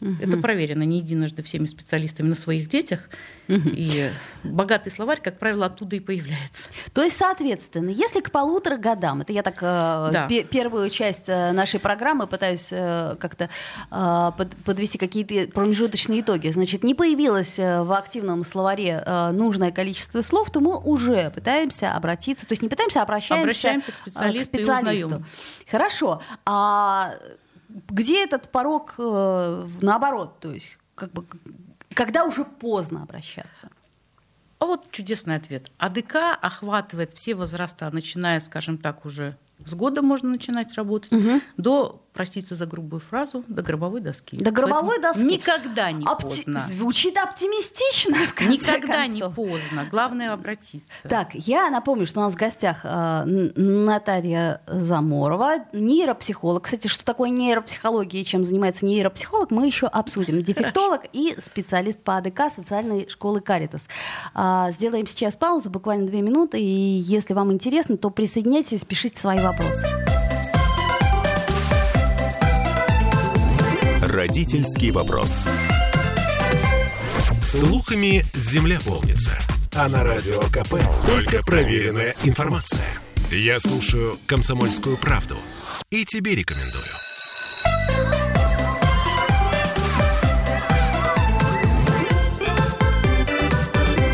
Угу. 0.02 0.16
Это 0.22 0.38
проверено 0.38 0.84
не 0.84 1.00
единожды 1.00 1.44
всеми 1.44 1.66
специалистами 1.66 2.28
на 2.28 2.36
своих 2.36 2.70
детях. 2.70 3.10
Угу. 3.50 3.70
И 3.74 4.12
богатый 4.44 4.92
словарь, 4.92 5.20
как 5.22 5.40
правило, 5.40 5.66
оттуда 5.66 5.96
и 5.96 6.00
появляется. 6.00 6.70
То 6.94 7.04
есть, 7.04 7.18
соответственно, 7.18 7.90
если 7.90 8.22
к 8.22 8.32
полутора 8.32 8.78
годам, 8.78 9.22
это 9.22 9.34
я 9.34 9.44
так 9.44 9.58
э, 9.62 10.10
да. 10.12 10.30
первую 10.50 10.90
часть 10.90 11.28
э, 11.28 11.52
нашей 11.52 11.80
программы 11.80 12.28
пытаюсь 12.28 12.70
э, 12.72 13.16
как-то 13.20 13.50
под, 13.90 14.56
подвести 14.64 14.98
какие-то 14.98 15.52
промежуточные 15.52 16.22
итоги, 16.22 16.50
значит, 16.50 16.84
не 16.84 16.94
появилось 16.94 17.58
в 17.58 17.98
активном 17.98 18.44
словаре 18.44 19.04
нужное 19.32 19.72
количество 19.72 20.22
слов, 20.22 20.52
то 20.52 20.60
мы 20.60 20.78
уже 20.78 21.32
пытаемся 21.32 21.94
обратиться, 21.94 22.46
то 22.46 22.54
есть 22.54 22.62
не 22.62 22.70
пытаемся, 22.70 23.00
а 23.00 23.04
обращаемся, 23.04 23.44
обращаемся 23.44 23.92
к 23.92 23.96
специалисту. 24.02 24.52
К 24.52 24.56
специалисту. 24.56 25.26
Хорошо. 25.70 26.22
А 26.46 27.16
где 27.70 28.24
этот 28.24 28.52
порог 28.52 28.96
э, 28.98 29.68
наоборот, 29.82 30.40
то 30.40 30.52
есть 30.52 30.78
как 30.96 31.12
бы 31.12 31.26
когда 31.94 32.26
уже 32.26 32.46
поздно 32.46 33.04
обращаться? 33.04 33.70
А 34.60 34.66
вот 34.66 34.92
чудесный 34.92 35.36
ответ. 35.36 35.72
АДК 35.78 36.38
охватывает 36.42 37.14
все 37.14 37.34
возраста, 37.34 37.90
начиная, 37.92 38.42
скажем 38.42 38.78
так, 38.78 39.06
уже 39.06 39.38
с 39.66 39.74
года 39.74 40.02
можно 40.02 40.30
начинать 40.30 40.74
работать, 40.74 41.12
угу. 41.14 41.42
до 41.58 42.02
простите 42.20 42.54
за 42.54 42.66
грубую 42.66 43.00
фразу, 43.00 43.46
до 43.48 43.62
гробовой 43.62 44.02
доски. 44.02 44.36
До 44.36 44.52
гробовой 44.52 45.00
доски. 45.00 45.24
Никогда 45.24 45.90
не 45.94 46.06
Опти... 46.06 46.44
поздно. 46.44 46.60
Звучит 46.68 47.16
оптимистично, 47.18 48.18
Никогда 48.46 49.06
концов. 49.06 49.10
не 49.10 49.34
поздно. 49.34 49.88
Главное 49.90 50.34
обратиться. 50.34 50.92
Так, 51.08 51.34
я 51.34 51.70
напомню, 51.70 52.06
что 52.06 52.20
у 52.20 52.24
нас 52.24 52.34
в 52.34 52.36
гостях 52.36 52.82
э, 52.84 53.24
Наталья 53.24 54.62
Заморова, 54.68 55.60
нейропсихолог. 55.72 56.66
Кстати, 56.66 56.90
что 56.90 57.06
такое 57.06 57.30
нейропсихология 57.30 58.20
и 58.20 58.26
чем 58.26 58.44
занимается 58.44 58.86
нейропсихолог, 58.86 59.50
мы 59.50 59.66
еще 59.66 59.88
обсудим. 59.88 60.44
Дефектолог 60.44 61.04
и 61.14 61.34
специалист 61.40 62.00
по 62.00 62.18
АДК 62.18 62.52
социальной 62.54 63.08
школы 63.08 63.40
Каритас. 63.40 63.88
Э, 64.36 64.66
сделаем 64.72 65.08
сейчас 65.08 65.38
паузу, 65.38 65.70
буквально 65.70 66.06
две 66.06 66.22
минуты, 66.22 66.60
и 66.60 66.66
если 66.66 67.34
вам 67.34 67.54
интересно, 67.54 67.96
то 67.96 68.10
присоединяйтесь, 68.10 68.84
пишите 68.84 69.18
свои 69.18 69.40
вопросы. 69.40 70.09
Родительский 74.20 74.92
вопрос. 74.92 75.32
Слухами 77.38 78.22
земля 78.34 78.78
полнится. 78.86 79.40
А 79.74 79.88
на 79.88 80.04
радио 80.04 80.42
КП 80.52 80.74
только 81.08 81.42
проверенная 81.42 82.14
информация. 82.26 82.84
Я 83.32 83.62
слушаю 83.62 84.20
«Комсомольскую 84.28 84.98
правду» 84.98 85.38
и 85.90 86.04
тебе 86.04 86.36
рекомендую. 86.36 86.84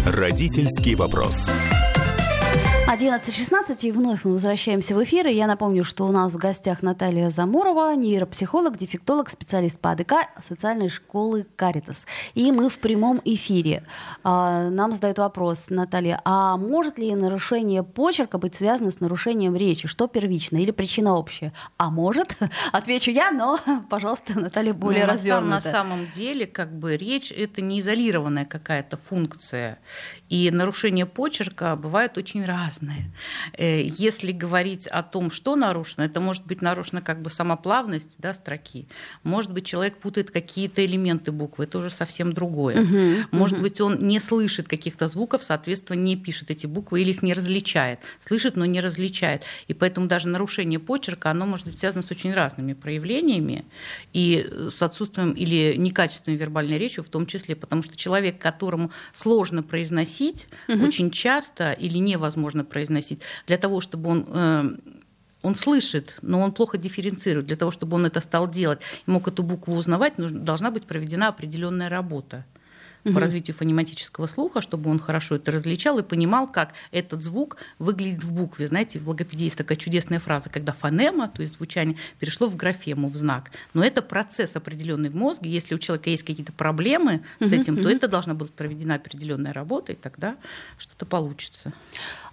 Родительский 0.05 0.93
вопрос. 0.93 1.50
11.16, 2.88 3.80
и 3.82 3.92
вновь 3.92 4.25
мы 4.25 4.34
возвращаемся 4.34 4.94
в 4.94 5.04
эфир. 5.04 5.25
И 5.25 5.34
я 5.34 5.48
напомню, 5.48 5.84
что 5.84 6.06
у 6.06 6.12
нас 6.12 6.34
в 6.34 6.38
гостях 6.38 6.84
Наталья 6.84 7.32
Замурова, 7.32 7.96
нейропсихолог, 7.96 8.77
дефектолог, 8.77 9.32
специалист 9.32 9.80
по 9.80 9.89
АДК 9.89 10.13
социальной 10.48 10.88
школы 10.88 11.48
«Каритас». 11.56 12.06
И 12.36 12.51
мы 12.51 12.70
в 12.70 12.77
прямом 12.77 13.20
эфире. 13.25 13.82
А, 14.24 14.70
нам 14.70 14.92
задают 14.92 15.18
вопрос, 15.18 15.72
Наталья, 15.72 16.22
а 16.25 16.58
может 16.58 17.00
ли 17.00 17.15
нарушение 17.15 17.82
почерка 17.82 18.38
быть 18.38 18.54
связано 18.54 18.92
с 18.92 19.00
нарушением 19.00 19.56
речи? 19.56 19.88
Что 19.88 20.08
первично 20.08 20.58
или 20.58 20.70
причина 20.70 21.15
общая? 21.15 21.54
А 21.77 21.89
может? 21.89 22.38
Отвечу 22.72 23.10
я, 23.10 23.32
но, 23.32 23.60
пожалуйста, 23.89 24.39
Наталья 24.39 24.75
более 24.75 25.08
ну, 25.08 25.13
развернута. 25.13 25.56
На 25.56 25.62
самом 25.62 26.06
деле, 26.15 26.46
как 26.46 26.72
бы 26.77 26.96
речь— 26.98 27.32
это 27.36 27.62
не 27.62 27.80
изолированная 27.80 28.46
какая-то 28.46 28.96
функция. 28.96 29.80
И 30.30 30.51
нарушение 30.51 31.08
почерка 31.08 31.75
бывает 31.75 32.15
очень 32.20 32.46
разное 32.46 32.75
разные. 32.75 33.12
Э, 33.58 33.84
если 33.84 34.32
говорить 34.32 34.88
о 34.88 35.03
том, 35.03 35.32
что 35.32 35.55
нарушено, 35.55 36.05
это 36.05 36.20
может 36.20 36.46
быть 36.46 36.62
нарушена 36.62 37.01
как 37.01 37.22
бы 37.22 37.29
сама 37.29 37.55
плавность 37.55 38.15
да, 38.17 38.34
строки. 38.34 38.88
Может 39.24 39.51
быть, 39.51 39.65
человек 39.65 39.98
путает 39.98 40.32
какие-то 40.32 40.86
элементы 40.86 41.32
буквы, 41.32 41.65
это 41.65 41.79
уже 41.79 41.89
совсем 41.89 42.34
другое. 42.34 42.82
Угу, 42.82 43.38
может 43.38 43.58
угу. 43.58 43.63
быть, 43.63 43.82
он 43.82 44.00
не 44.00 44.20
слышит 44.20 44.67
каких-то 44.67 45.08
звуков, 45.08 45.44
соответственно, 45.44 45.98
не 45.98 46.15
пишет 46.15 46.51
эти 46.51 46.67
буквы 46.67 47.01
или 47.01 47.12
их 47.12 47.22
не 47.22 47.34
различает. 47.34 48.00
Слышит, 48.25 48.55
но 48.55 48.65
не 48.65 48.82
различает. 48.82 49.44
И 49.67 49.74
поэтому 49.74 50.08
даже 50.08 50.27
нарушение 50.27 50.79
почерка, 50.79 51.32
оно 51.32 51.46
может 51.46 51.65
быть 51.65 51.79
связано 51.79 52.03
с 52.03 52.12
очень 52.12 52.34
разными 52.34 52.74
проявлениями 52.74 53.65
и 54.13 54.48
с 54.70 54.82
отсутствием 54.82 55.32
или 55.32 55.75
некачественной 55.77 56.38
вербальной 56.38 56.77
речью 56.77 57.03
в 57.03 57.10
том 57.10 57.25
числе, 57.25 57.55
потому 57.55 57.84
что 57.84 57.96
человек, 57.96 58.39
которому 58.39 58.91
сложно 59.13 59.63
произносить, 59.63 60.48
угу. 60.67 60.86
очень 60.86 61.12
часто 61.12 61.72
или 61.72 61.98
невозможно 61.98 62.64
произносить, 62.65 63.19
для 63.48 63.57
того, 63.57 63.81
чтобы 63.81 64.10
он 64.10 64.25
э, 64.27 64.75
он 65.41 65.55
слышит, 65.55 66.17
но 66.24 66.39
он 66.41 66.51
плохо 66.51 66.77
дифференцирует. 66.77 67.45
Для 67.45 67.55
того, 67.55 67.69
чтобы 67.69 67.95
он 67.95 68.05
это 68.07 68.19
стал 68.19 68.50
делать 68.50 68.79
и 69.05 69.12
мог 69.12 69.27
эту 69.27 69.43
букву 69.43 69.75
узнавать, 69.75 70.17
нужно, 70.17 70.39
должна 70.39 70.72
быть 70.72 70.86
проведена 70.86 71.27
определенная 71.27 71.88
работа 71.88 72.45
угу. 73.05 73.13
по 73.13 73.19
развитию 73.19 73.55
фонематического 73.55 74.27
слуха, 74.27 74.62
чтобы 74.62 74.89
он 74.89 75.00
хорошо 75.00 75.35
это 75.35 75.51
различал 75.51 76.00
и 76.00 76.03
понимал, 76.03 76.47
как 76.47 76.74
этот 76.91 77.21
звук 77.21 77.57
выглядит 77.79 78.24
в 78.24 78.33
букве. 78.33 78.67
Знаете, 78.67 79.00
в 79.00 79.07
логопедии 79.07 79.45
есть 79.45 79.57
такая 79.57 79.77
чудесная 79.77 80.19
фраза, 80.19 80.50
когда 80.50 80.74
фонема, 80.74 81.27
то 81.27 81.41
есть 81.41 81.55
звучание, 81.55 81.97
перешло 82.19 82.47
в 82.47 82.55
графему, 82.55 83.09
в 83.09 83.15
знак. 83.15 83.51
Но 83.74 83.83
это 83.83 84.01
процесс 84.01 84.55
определенный 84.55 85.09
в 85.09 85.15
мозге. 85.15 85.50
Если 85.50 85.75
у 85.75 85.77
человека 85.77 86.09
есть 86.09 86.24
какие-то 86.24 86.51
проблемы 86.51 87.21
с 87.39 87.47
угу, 87.47 87.55
этим, 87.55 87.74
угу. 87.75 87.83
то 87.83 87.89
это 87.89 88.07
должна 88.07 88.33
быть 88.33 88.51
проведена 88.51 88.95
определенная 88.95 89.53
работа, 89.53 89.91
и 89.91 89.95
тогда 89.95 90.35
что-то 90.77 91.05
получится. 91.05 91.74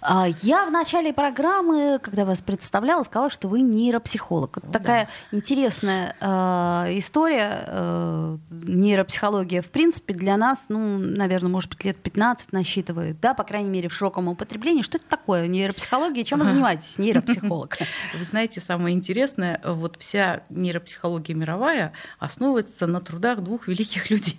А, 0.01 0.27
я 0.41 0.65
в 0.65 0.71
начале 0.71 1.13
программы, 1.13 1.99
когда 2.01 2.25
вас 2.25 2.41
представляла, 2.41 3.03
сказала, 3.03 3.29
что 3.29 3.47
вы 3.47 3.61
нейропсихолог. 3.61 4.57
Это 4.57 4.67
такая 4.69 5.09
да. 5.31 5.37
интересная 5.37 6.15
э, 6.19 6.97
история. 6.97 7.63
Э, 7.67 8.37
нейропсихология, 8.49 9.61
в 9.61 9.69
принципе, 9.69 10.13
для 10.13 10.37
нас, 10.37 10.62
ну, 10.69 10.97
наверное, 10.97 11.49
может 11.49 11.69
быть, 11.69 11.83
лет 11.85 11.97
15 11.97 12.53
насчитывает, 12.53 13.19
да, 13.19 13.33
по 13.33 13.43
крайней 13.43 13.69
мере, 13.69 13.89
в 13.89 13.93
широком 13.93 14.27
употреблении. 14.27 14.81
Что 14.81 14.97
это 14.97 15.07
такое 15.07 15.47
нейропсихология? 15.47 16.23
Чем 16.23 16.39
вы 16.39 16.45
занимаетесь, 16.45 16.97
нейропсихолог? 16.97 17.77
Вы 18.17 18.23
знаете, 18.23 18.61
самое 18.61 18.95
интересное, 18.95 19.61
вот 19.63 19.97
вся 19.99 20.43
нейропсихология 20.49 21.35
мировая 21.35 21.93
основывается 22.19 22.87
на 22.87 23.01
трудах 23.01 23.41
двух 23.41 23.67
великих 23.67 24.09
людей. 24.09 24.37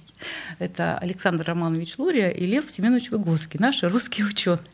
Это 0.59 0.99
Александр 0.99 1.45
Романович 1.45 1.99
Лурия 1.99 2.31
и 2.31 2.47
Лев 2.47 2.71
Семенович 2.71 3.11
Выгодский, 3.11 3.59
наши 3.61 3.89
русские 3.89 4.27
ученые. 4.27 4.74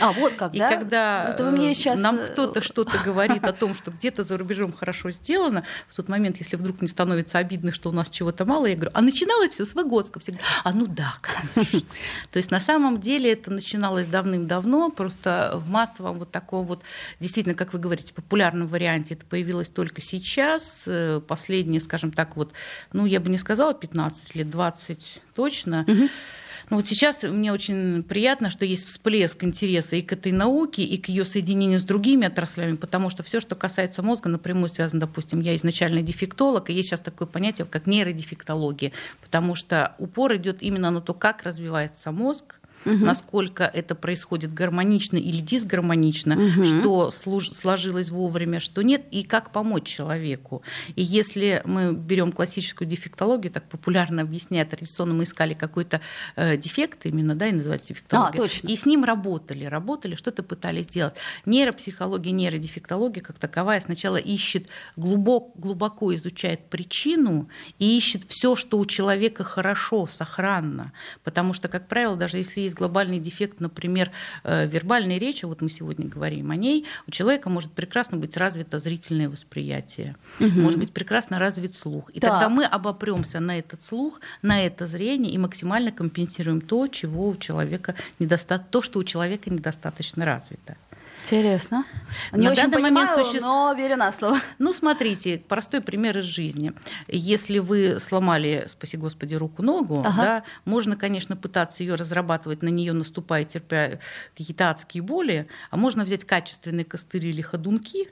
А, 0.00 0.12
вот 0.12 0.34
как, 0.34 0.54
и 0.54 0.58
да? 0.58 0.70
когда 0.70 1.30
Это 1.30 1.44
вы 1.44 1.52
мне 1.52 1.74
сейчас... 1.74 1.98
нам 1.98 2.16
э, 2.16 2.28
кто-то 2.28 2.60
что-то 2.60 2.98
говорит 3.04 3.44
о 3.44 3.52
том, 3.52 3.74
что 3.74 3.90
где-то 3.90 4.24
за 4.24 4.36
рубежом 4.36 4.72
хорошо 4.72 5.10
сделано, 5.10 5.64
в 5.88 5.94
тот 5.94 6.08
момент, 6.08 6.36
если 6.38 6.56
вдруг 6.56 6.82
не 6.82 6.88
становится 6.88 7.38
обидно, 7.38 7.72
что 7.72 7.88
у 7.88 7.92
нас 7.92 8.08
чего-то 8.10 8.44
мало, 8.44 8.66
я 8.66 8.74
говорю, 8.74 8.90
а 8.94 9.00
начиналось 9.00 9.52
все 9.52 9.64
с 9.64 9.74
Выгодского. 9.74 10.20
Все 10.20 10.32
говорят, 10.32 10.48
а 10.64 10.72
ну 10.72 10.86
да, 10.86 11.14
конечно. 11.20 11.80
То 12.30 12.36
есть 12.36 12.50
на 12.50 12.60
самом 12.60 13.00
деле 13.00 13.32
это 13.32 13.50
начиналось 13.50 14.06
давным-давно, 14.06 14.90
просто 14.90 15.52
в 15.54 15.70
массовом 15.70 16.18
вот 16.18 16.30
таком 16.30 16.64
вот, 16.66 16.82
действительно, 17.20 17.54
как 17.54 17.72
вы 17.72 17.78
говорите, 17.78 18.12
популярном 18.12 18.66
варианте 18.66 19.14
это 19.14 19.24
появилось 19.24 19.68
только 19.68 20.00
сейчас. 20.00 20.84
Э, 20.86 21.20
последние, 21.26 21.80
скажем 21.80 22.10
так, 22.10 22.36
вот, 22.36 22.52
ну, 22.92 23.06
я 23.06 23.20
бы 23.20 23.30
не 23.30 23.38
сказала 23.38 23.74
15 23.74 24.34
лет, 24.34 24.50
20 24.50 25.22
точно. 25.34 25.86
Ну 26.68 26.76
вот 26.76 26.88
сейчас 26.88 27.22
мне 27.22 27.52
очень 27.52 28.02
приятно, 28.02 28.50
что 28.50 28.64
есть 28.64 28.86
всплеск 28.86 29.44
интереса 29.44 29.94
и 29.94 30.02
к 30.02 30.12
этой 30.12 30.32
науке, 30.32 30.82
и 30.82 30.96
к 30.96 31.08
ее 31.08 31.24
соединению 31.24 31.78
с 31.78 31.84
другими 31.84 32.26
отраслями, 32.26 32.74
потому 32.74 33.08
что 33.08 33.22
все, 33.22 33.38
что 33.38 33.54
касается 33.54 34.02
мозга, 34.02 34.28
напрямую 34.28 34.68
связано, 34.68 35.00
допустим, 35.02 35.40
я 35.40 35.54
изначально 35.54 36.02
дефектолог, 36.02 36.68
и 36.68 36.72
есть 36.72 36.88
сейчас 36.88 37.00
такое 37.00 37.28
понятие, 37.28 37.66
как 37.70 37.86
нейродефектология, 37.86 38.90
потому 39.22 39.54
что 39.54 39.94
упор 39.98 40.34
идет 40.34 40.60
именно 40.60 40.90
на 40.90 41.00
то, 41.00 41.14
как 41.14 41.44
развивается 41.44 42.10
мозг, 42.10 42.56
угу. 42.86 43.04
насколько 43.04 43.64
это 43.64 43.94
происходит 43.94 44.54
гармонично 44.54 45.16
или 45.16 45.40
дисгармонично, 45.40 46.34
угу. 46.34 46.64
что 46.64 47.10
служ- 47.10 47.52
сложилось 47.52 48.10
вовремя, 48.10 48.60
что 48.60 48.82
нет, 48.82 49.04
и 49.10 49.22
как 49.22 49.50
помочь 49.50 49.84
человеку. 49.84 50.62
И 50.94 51.02
если 51.02 51.62
мы 51.64 51.92
берем 51.92 52.32
классическую 52.32 52.88
дефектологию, 52.88 53.52
так 53.52 53.68
популярно 53.68 54.22
объясняя, 54.22 54.64
традиционно 54.64 55.14
мы 55.14 55.24
искали 55.24 55.54
какой-то 55.54 56.00
э, 56.36 56.56
дефект 56.56 57.06
именно, 57.06 57.34
да, 57.34 57.48
и 57.48 57.52
называется 57.52 57.88
дефектология. 57.88 58.40
А, 58.40 58.42
точно. 58.42 58.68
И 58.68 58.76
с 58.76 58.86
ним 58.86 59.04
работали, 59.04 59.64
работали, 59.64 60.14
что-то 60.14 60.42
пытались 60.42 60.86
сделать. 60.86 61.14
Нейропсихология, 61.44 62.32
нейродефектология 62.32 63.22
как 63.22 63.38
таковая 63.38 63.80
сначала 63.80 64.16
ищет 64.16 64.68
глубоко, 64.96 65.52
глубоко 65.56 66.14
изучает 66.14 66.68
причину 66.68 67.48
и 67.78 67.96
ищет 67.96 68.24
все, 68.28 68.54
что 68.54 68.78
у 68.78 68.84
человека 68.84 69.44
хорошо, 69.44 70.06
сохранно. 70.06 70.92
Потому 71.24 71.52
что, 71.52 71.68
как 71.68 71.88
правило, 71.88 72.16
даже 72.16 72.38
если 72.38 72.60
есть 72.60 72.74
глобальный 72.76 73.18
дефект, 73.18 73.60
например, 73.60 74.10
э, 74.44 74.66
вербальной 74.66 75.18
речи, 75.18 75.44
вот 75.44 75.62
мы 75.62 75.70
сегодня 75.70 76.06
говорим 76.06 76.50
о 76.50 76.56
ней, 76.56 76.86
у 77.06 77.10
человека 77.10 77.50
может 77.50 77.72
прекрасно 77.72 78.18
быть 78.18 78.36
развито 78.36 78.78
зрительное 78.78 79.28
восприятие, 79.28 80.16
угу. 80.40 80.60
может 80.60 80.78
быть 80.78 80.92
прекрасно 80.92 81.38
развит 81.38 81.74
слух. 81.74 82.10
И 82.10 82.20
да. 82.20 82.28
тогда 82.28 82.48
мы 82.48 82.64
обопремся 82.64 83.40
на 83.40 83.58
этот 83.58 83.82
слух, 83.82 84.20
на 84.42 84.64
это 84.64 84.86
зрение 84.86 85.32
и 85.32 85.38
максимально 85.38 85.92
компенсируем 85.92 86.60
то, 86.60 86.86
чего 86.88 87.28
у 87.28 87.36
человека 87.36 87.94
недостаточно, 88.18 88.66
то, 88.70 88.82
что 88.82 88.98
у 88.98 89.04
человека 89.04 89.50
недостаточно 89.50 90.24
развито. 90.24 90.76
Интересно. 91.26 91.84
Не 92.32 92.46
на 92.46 92.52
очень 92.52 92.70
понимаю, 92.70 92.94
момент 92.94 93.26
суще... 93.26 93.40
но 93.40 93.74
верю 93.76 93.96
на 93.96 94.12
слово. 94.12 94.38
Ну, 94.58 94.72
смотрите, 94.72 95.42
простой 95.48 95.80
пример 95.80 96.18
из 96.18 96.24
жизни. 96.24 96.72
Если 97.08 97.58
вы 97.58 97.98
сломали, 97.98 98.66
спаси 98.68 98.96
Господи, 98.96 99.34
руку-ногу, 99.34 99.98
ага. 100.04 100.22
да, 100.22 100.44
можно, 100.64 100.96
конечно, 100.96 101.36
пытаться 101.36 101.82
ее 101.82 101.96
разрабатывать, 101.96 102.62
на 102.62 102.68
нее 102.68 102.92
наступая, 102.92 103.44
терпя 103.44 103.98
какие-то 104.36 104.70
адские 104.70 105.02
боли, 105.02 105.48
а 105.70 105.76
можно 105.76 106.04
взять 106.04 106.24
качественные 106.24 106.84
костыри 106.84 107.30
или 107.30 107.42
ходунки, 107.42 108.08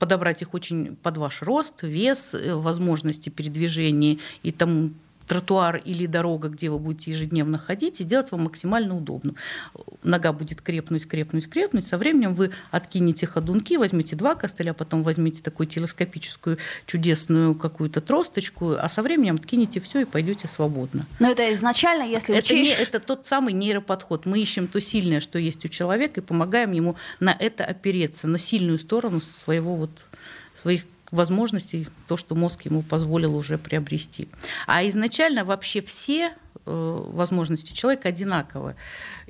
подобрать 0.00 0.42
их 0.42 0.52
очень 0.52 0.96
под 0.96 1.18
ваш 1.18 1.42
рост, 1.42 1.82
вес, 1.82 2.30
э, 2.32 2.54
возможности 2.54 3.28
передвижения 3.28 4.18
и 4.42 4.50
тому 4.50 4.90
тротуар 5.30 5.76
или 5.76 6.06
дорога, 6.06 6.48
где 6.48 6.70
вы 6.70 6.80
будете 6.80 7.12
ежедневно 7.12 7.56
ходить, 7.56 8.00
и 8.00 8.02
сделать 8.02 8.32
вам 8.32 8.42
максимально 8.42 8.96
удобно. 8.96 9.34
Нога 10.02 10.32
будет 10.32 10.60
крепнуть, 10.60 11.06
крепнуть, 11.06 11.48
крепнуть. 11.48 11.86
Со 11.86 11.98
временем 11.98 12.34
вы 12.34 12.50
откинете 12.72 13.28
ходунки, 13.28 13.76
возьмете 13.76 14.16
два 14.16 14.34
костыля, 14.34 14.72
потом 14.72 15.04
возьмете 15.04 15.40
такую 15.40 15.68
телескопическую 15.68 16.58
чудесную 16.84 17.54
какую-то 17.54 18.00
тросточку, 18.00 18.72
а 18.72 18.88
со 18.88 19.02
временем 19.02 19.36
откинете 19.36 19.78
все 19.78 20.00
и 20.00 20.04
пойдете 20.04 20.48
свободно. 20.48 21.06
Но 21.20 21.30
это 21.30 21.54
изначально, 21.54 22.02
если 22.02 22.36
это, 22.36 22.52
не, 22.52 22.70
это 22.70 22.98
тот 22.98 23.24
самый 23.24 23.52
нейроподход. 23.52 24.26
Мы 24.26 24.40
ищем 24.40 24.66
то 24.66 24.80
сильное, 24.80 25.20
что 25.20 25.38
есть 25.38 25.64
у 25.64 25.68
человека, 25.68 26.22
и 26.22 26.24
помогаем 26.24 26.72
ему 26.72 26.96
на 27.20 27.36
это 27.38 27.64
опереться, 27.64 28.26
на 28.26 28.40
сильную 28.40 28.80
сторону 28.80 29.20
своего 29.20 29.76
вот 29.76 29.92
своих 30.60 30.86
возможностей, 31.10 31.86
то, 32.06 32.16
что 32.16 32.34
мозг 32.34 32.62
ему 32.62 32.82
позволил 32.82 33.34
уже 33.36 33.58
приобрести. 33.58 34.28
А 34.66 34.86
изначально 34.88 35.44
вообще 35.44 35.82
все 35.82 36.32
э, 36.66 37.04
возможности 37.12 37.72
человека 37.72 38.08
одинаковы. 38.08 38.76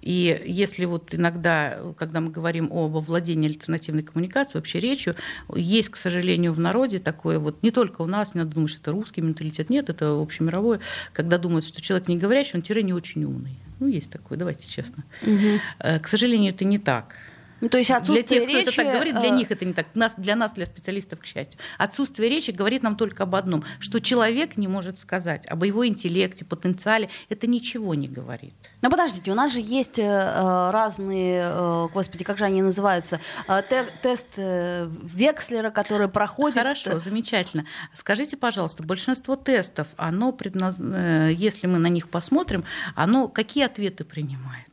И 0.01 0.43
если 0.47 0.85
вот 0.85 1.15
иногда, 1.15 1.79
когда 1.97 2.21
мы 2.21 2.31
говорим 2.31 2.71
об 2.73 2.97
овладении 2.97 3.49
альтернативной 3.49 4.03
коммуникацией, 4.03 4.61
вообще 4.61 4.81
речью, 4.81 5.15
есть, 5.55 5.91
к 5.91 5.97
сожалению, 5.97 6.53
в 6.53 6.61
народе 6.61 6.99
такое 6.99 7.39
вот, 7.39 7.63
не 7.63 7.71
только 7.71 8.03
у 8.03 8.07
нас, 8.07 8.35
не 8.35 8.41
надо 8.41 8.55
думать, 8.55 8.71
что 8.71 8.81
это 8.81 8.93
русский 8.93 9.21
менталитет, 9.21 9.71
нет, 9.71 9.91
это 9.91 10.21
общемировое, 10.21 10.81
когда 11.13 11.39
думают, 11.39 11.67
что 11.67 11.81
человек 11.81 12.09
не 12.09 12.17
говорящий, 12.17 12.57
он 12.57 12.63
тире 12.63 12.83
не 12.83 12.93
очень 12.93 13.25
умный. 13.25 13.59
Ну, 13.79 13.89
есть 13.89 14.11
такое, 14.11 14.37
давайте 14.39 14.69
честно. 14.69 15.05
Угу. 15.23 16.01
К 16.03 16.07
сожалению, 16.07 16.53
это 16.53 16.67
не 16.67 16.79
так. 16.79 17.17
Ну, 17.61 17.69
то 17.69 17.79
есть 17.79 17.90
отсутствие 17.90 18.47
для 18.47 18.49
тех, 18.49 18.57
речи... 18.57 18.73
кто 18.73 18.83
это 18.83 18.85
так 18.85 18.95
говорит, 18.95 19.19
для 19.19 19.29
э, 19.29 19.37
них 19.37 19.50
это 19.50 19.64
не 19.64 19.73
так. 19.73 19.87
Нас, 19.95 20.14
для 20.17 20.37
нас, 20.37 20.52
для 20.52 20.67
специалистов, 20.67 21.21
к 21.21 21.26
счастью. 21.26 21.61
Отсутствие 21.79 22.31
речи 22.31 22.50
говорит 22.50 22.83
нам 22.83 22.97
только 22.97 23.25
об 23.25 23.35
одном, 23.35 23.64
что 23.79 24.00
человек 24.00 24.57
не 24.57 24.69
может 24.69 24.99
сказать 24.99 25.47
об 25.47 25.64
его 25.64 25.87
интеллекте, 25.87 26.45
потенциале. 26.45 27.11
Это 27.29 27.47
ничего 27.47 27.95
не 27.95 28.09
говорит. 28.09 28.55
Но 28.81 28.90
подождите, 28.90 29.31
у 29.31 29.35
нас 29.35 29.52
же 29.52 29.61
есть 29.61 29.99
э, 29.99 30.02
э 30.02 30.71
разные, 30.71 31.43
э, 31.45 31.88
господи, 31.93 32.25
как 32.25 32.38
же 32.38 32.45
они 32.45 32.62
называются, 32.62 33.21
э, 33.47 33.62
те, 33.69 33.87
тест 34.02 34.29
э, 34.37 34.87
Векслера, 35.02 35.71
который 35.71 36.09
проходит... 36.09 36.57
Хорошо, 36.57 36.99
замечательно. 36.99 37.67
Скажите, 37.95 38.37
пожалуйста, 38.37 38.82
большинство 38.82 39.37
тестов, 39.37 39.89
оно 39.97 40.32
предназ... 40.32 40.76
э, 40.78 41.30
если 41.35 41.67
мы 41.67 41.78
на 41.78 41.89
них 41.89 42.08
посмотрим, 42.08 42.65
оно 42.95 43.28
какие 43.28 43.65
ответы 43.65 44.04
принимает? 44.04 44.67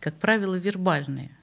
Как 0.00 0.14
правило, 0.14 0.54
вербальные 0.54 1.37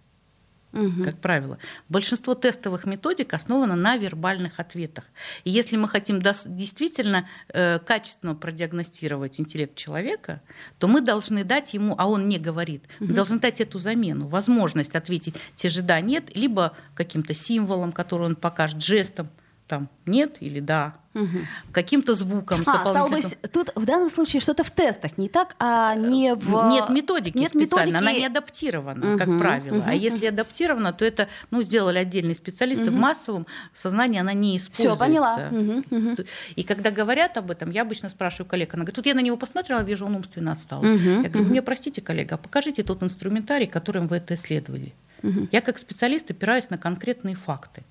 угу. 0.75 1.03
как 1.03 1.19
правило. 1.19 1.57
Большинство 1.89 2.35
тестовых 2.35 2.85
методик 2.85 3.33
основано 3.33 3.75
на 3.75 3.97
вербальных 3.97 4.59
ответах. 4.59 5.05
И 5.43 5.49
если 5.49 5.77
мы 5.77 5.88
хотим 5.88 6.21
действительно 6.21 7.27
э, 7.49 7.79
качественно 7.79 8.35
продиагностировать 8.35 9.39
интеллект 9.39 9.75
человека, 9.75 10.41
то 10.79 10.88
мы 10.88 11.01
должны 11.01 11.43
дать 11.43 11.73
ему, 11.73 11.95
а 11.97 12.07
он 12.07 12.27
не 12.27 12.38
говорит, 12.38 12.83
угу. 12.99 13.09
мы 13.09 13.13
должны 13.15 13.39
дать 13.39 13.61
эту 13.61 13.79
замену, 13.79 14.27
возможность 14.27 14.95
ответить 14.95 15.35
те 15.55 15.69
же 15.69 15.81
да, 15.81 15.99
нет, 16.01 16.35
либо 16.35 16.75
каким-то 16.93 17.33
символом, 17.33 17.91
который 17.91 18.27
он 18.27 18.35
покажет, 18.35 18.81
жестом, 18.83 19.29
там 19.67 19.89
нет 20.06 20.38
или 20.41 20.60
да, 20.60 20.95
угу. 21.15 21.39
каким-то 21.71 22.13
звуком. 22.13 22.62
А, 22.67 22.88
стало 22.88 23.10
быть, 23.10 23.36
тут 23.51 23.71
в 23.73 23.84
данном 23.86 24.10
случае 24.10 24.39
что-то 24.39 24.63
в 24.63 24.69
тестах 24.69 25.17
не 25.17 25.28
так, 25.28 25.56
а 25.60 25.95
не 25.95 26.36
в... 26.36 26.69
Нет 26.69 26.89
методики 26.89 27.38
Нет 27.38 27.49
специально, 27.49 27.93
методики... 27.93 27.97
она 27.97 28.12
не 28.13 28.25
адаптирована, 28.25 29.13
угу. 29.13 29.17
как 29.17 29.39
правило. 29.39 29.78
Угу. 29.78 29.84
А 29.88 29.93
если 29.95 30.28
адаптирована, 30.28 30.93
то 30.93 31.04
это 31.04 31.28
ну, 31.49 31.63
сделали 31.63 31.97
отдельные 31.97 32.36
специалисты. 32.36 32.86
Угу. 32.86 32.91
В 32.91 32.97
массовом 32.97 33.47
сознании 33.73 34.19
она 34.19 34.34
не 34.34 34.58
используется. 34.58 34.95
Все, 34.95 34.99
поняла. 34.99 35.49
Угу. 35.51 35.84
Угу. 35.89 36.15
И 36.56 36.63
когда 36.63 36.91
говорят 36.91 37.38
об 37.38 37.49
этом, 37.49 37.71
я 37.71 37.82
обычно 37.82 38.10
спрашиваю 38.10 38.47
коллег, 38.47 38.73
она 38.75 38.84
говорит, 38.84 38.95
тут 38.95 39.08
я 39.08 39.15
на 39.15 39.21
него 39.21 39.38
посмотрела, 39.38 39.82
вижу, 39.82 40.06
он 40.06 40.15
умственно 40.15 40.51
отстал. 40.51 40.82
Угу. 40.82 41.23
Я 41.23 41.30
говорю, 41.30 41.49
мне 41.49 41.63
простите, 41.63 42.01
коллега, 42.01 42.36
а 42.36 42.38
покажите 42.38 42.84
тот 42.84 43.01
инструментарий, 43.01 43.65
которым 43.65 44.08
вы 44.08 44.17
это 44.17 44.36
исследовали. 44.36 44.93
Угу. 45.23 45.47
Я 45.51 45.62
как 45.62 45.80
специалист 45.80 46.30
опираюсь 46.30 46.69
на 46.69 46.78
конкретные 46.78 47.36
факты 47.36 47.84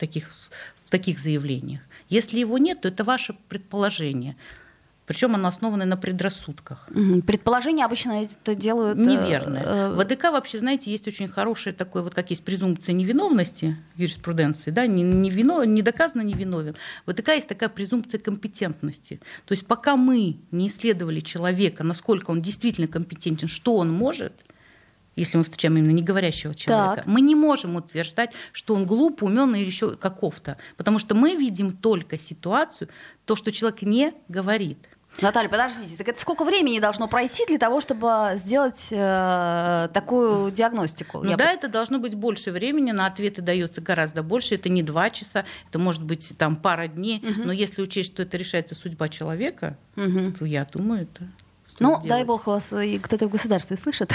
таких, 0.00 0.32
в 0.90 0.92
таких 0.92 1.20
заявлениях. 1.20 1.82
Если 2.08 2.40
его 2.40 2.58
нет, 2.58 2.80
то 2.80 2.88
это 2.88 3.04
ваше 3.04 3.36
предположение. 3.48 4.34
Причем 5.06 5.36
оно 5.36 5.46
основано 5.46 5.84
на 5.84 5.96
предрассудках. 5.96 6.88
Предположения 7.26 7.84
обычно 7.84 8.24
это 8.24 8.56
делают... 8.56 8.98
Э, 8.98 9.02
Неверное. 9.02 9.62
Э, 9.62 9.94
в 9.94 10.00
АДК 10.00 10.24
вообще, 10.32 10.58
знаете, 10.58 10.90
есть 10.90 11.06
очень 11.06 11.28
хорошее 11.28 11.76
такое, 11.76 12.02
вот 12.02 12.14
как 12.14 12.30
есть 12.30 12.44
презумпция 12.44 12.92
невиновности 12.92 13.76
в 13.94 14.00
юриспруденции, 14.00 14.72
да, 14.72 14.88
не, 14.88 15.04
не, 15.04 15.30
вино, 15.30 15.62
не 15.62 15.82
доказано 15.82 16.22
невиновен. 16.22 16.74
В 17.06 17.10
АДК 17.10 17.28
есть 17.28 17.46
такая 17.46 17.68
презумпция 17.68 18.18
компетентности. 18.18 19.20
То 19.46 19.52
есть 19.52 19.64
пока 19.66 19.94
мы 19.94 20.38
не 20.50 20.66
исследовали 20.66 21.20
человека, 21.20 21.84
насколько 21.84 22.32
он 22.32 22.42
действительно 22.42 22.88
компетентен, 22.88 23.46
что 23.46 23.76
он 23.76 23.92
может– 23.92 24.32
если 25.16 25.38
мы 25.38 25.44
встречаем 25.44 25.76
именно 25.76 25.92
неговорящего 25.92 26.54
человека, 26.54 26.96
так. 26.96 27.06
мы 27.06 27.20
не 27.20 27.34
можем 27.34 27.76
утверждать, 27.76 28.32
что 28.52 28.74
он 28.74 28.86
глуп, 28.86 29.22
умен 29.22 29.54
или 29.54 29.66
еще 29.66 29.94
каков-то, 29.94 30.56
потому 30.76 30.98
что 30.98 31.14
мы 31.14 31.34
видим 31.34 31.72
только 31.72 32.18
ситуацию, 32.18 32.88
то, 33.24 33.36
что 33.36 33.52
человек 33.52 33.82
не 33.82 34.12
говорит. 34.28 34.78
Наталья, 35.20 35.48
подождите, 35.48 35.96
так 35.96 36.08
это 36.08 36.20
сколько 36.20 36.44
времени 36.44 36.78
должно 36.78 37.08
пройти 37.08 37.44
для 37.46 37.58
того, 37.58 37.80
чтобы 37.80 38.34
сделать 38.36 38.88
э, 38.90 39.88
такую 39.92 40.50
диагностику? 40.50 41.18
Ну 41.22 41.30
Я 41.30 41.36
да, 41.36 41.46
бы... 41.46 41.50
это 41.50 41.68
должно 41.68 41.98
быть 41.98 42.14
больше 42.14 42.52
времени, 42.52 42.92
на 42.92 43.06
ответы 43.06 43.42
дается 43.42 43.80
гораздо 43.80 44.22
больше. 44.22 44.54
Это 44.54 44.68
не 44.68 44.82
два 44.82 45.10
часа, 45.10 45.44
это 45.68 45.78
может 45.78 46.02
быть 46.02 46.32
там 46.38 46.56
пара 46.56 46.86
дней. 46.86 47.18
Угу. 47.18 47.42
Но 47.44 47.52
если 47.52 47.82
учесть, 47.82 48.12
что 48.12 48.22
это 48.22 48.36
решается 48.36 48.74
судьба 48.74 49.08
человека, 49.08 49.76
угу. 49.96 50.32
то 50.38 50.44
я 50.46 50.64
думаю, 50.64 51.02
это 51.02 51.28
ну, 51.78 51.90
делать. 51.90 52.08
дай 52.08 52.24
бог 52.24 52.46
вас 52.46 52.72
и 52.72 52.98
кто-то 52.98 53.26
в 53.26 53.30
государстве 53.30 53.76
слышит. 53.76 54.12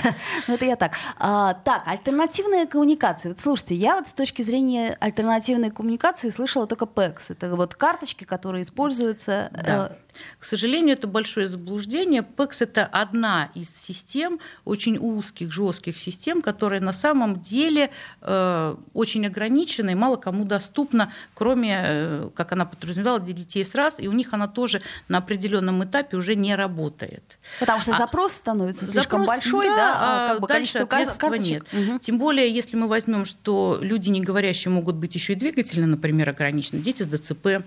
Но 0.48 0.54
это 0.56 0.66
я 0.66 0.76
так. 0.76 0.94
А, 1.18 1.54
так, 1.54 1.84
альтернативная 1.86 2.66
коммуникация. 2.66 3.30
Вот 3.32 3.40
слушайте, 3.40 3.76
я 3.76 3.96
вот 3.96 4.08
с 4.08 4.14
точки 4.14 4.42
зрения 4.42 4.98
альтернативной 5.00 5.72
коммуникации 5.72 6.30
слышала 6.30 6.68
только 6.68 6.86
ПЭКС. 6.86 7.30
Это 7.30 7.56
вот 7.56 7.76
карточки, 7.76 8.24
которые 8.24 8.64
используются. 8.64 9.50
Да. 9.52 9.92
Э, 9.92 10.05
К 10.40 10.44
сожалению, 10.44 10.94
это 10.94 11.08
большое 11.08 11.48
заблуждение. 11.48 12.24
ПЭКС– 12.24 12.62
это 12.62 12.86
одна 12.86 13.50
из 13.56 13.70
систем, 13.70 14.40
очень 14.64 14.98
узких, 14.98 15.52
жестких 15.52 15.98
систем, 15.98 16.42
которая 16.42 16.82
на 16.82 16.94
самом 16.94 17.42
деле 17.42 17.92
э, 18.22 18.76
очень 18.94 19.26
ограничена 19.26 19.92
и 19.92 19.96
мало 19.96 20.18
кому 20.18 20.46
доступна, 20.46 21.12
кроме, 21.34 21.82
э, 21.84 22.30
как 22.36 22.52
она 22.52 22.66
подразумевала, 22.66 23.20
для 23.20 23.34
детей 23.34 23.66
с 23.66 23.76
раз, 23.76 23.96
и 23.98 24.08
у 24.08 24.12
них 24.12 24.34
она 24.34 24.48
тоже 24.48 24.82
на 25.08 25.20
определенном 25.20 25.84
этапе 25.84 26.18
уже 26.18 26.36
не 26.36 26.56
работает. 26.56 27.24
Потому 27.60 27.82
что 27.82 27.94
а, 27.94 27.98
запрос 27.98 28.34
становится 28.34 28.86
слишком 28.86 29.22
запрос, 29.22 29.28
большой, 29.28 29.68
да, 29.68 29.76
да 29.76 29.94
а, 29.96 30.26
а 30.26 30.30
как 30.34 30.42
бы 30.42 30.48
количество 30.48 30.86
карточек. 30.86 31.40
нет. 31.40 31.64
Угу. 31.74 32.00
Тем 32.00 32.18
более, 32.18 32.54
если 32.54 32.78
мы 32.78 32.88
возьмем, 32.88 33.26
что 33.26 33.80
люди 33.82 34.10
не 34.10 34.22
говорящие 34.22 34.72
могут 34.72 34.96
быть 34.96 35.16
еще 35.16 35.34
и 35.34 35.36
двигательно, 35.36 35.88
например, 35.88 36.30
ограничены, 36.30 36.82
дети 36.82 37.04
с 37.04 37.08
ДЦП, 37.08 37.64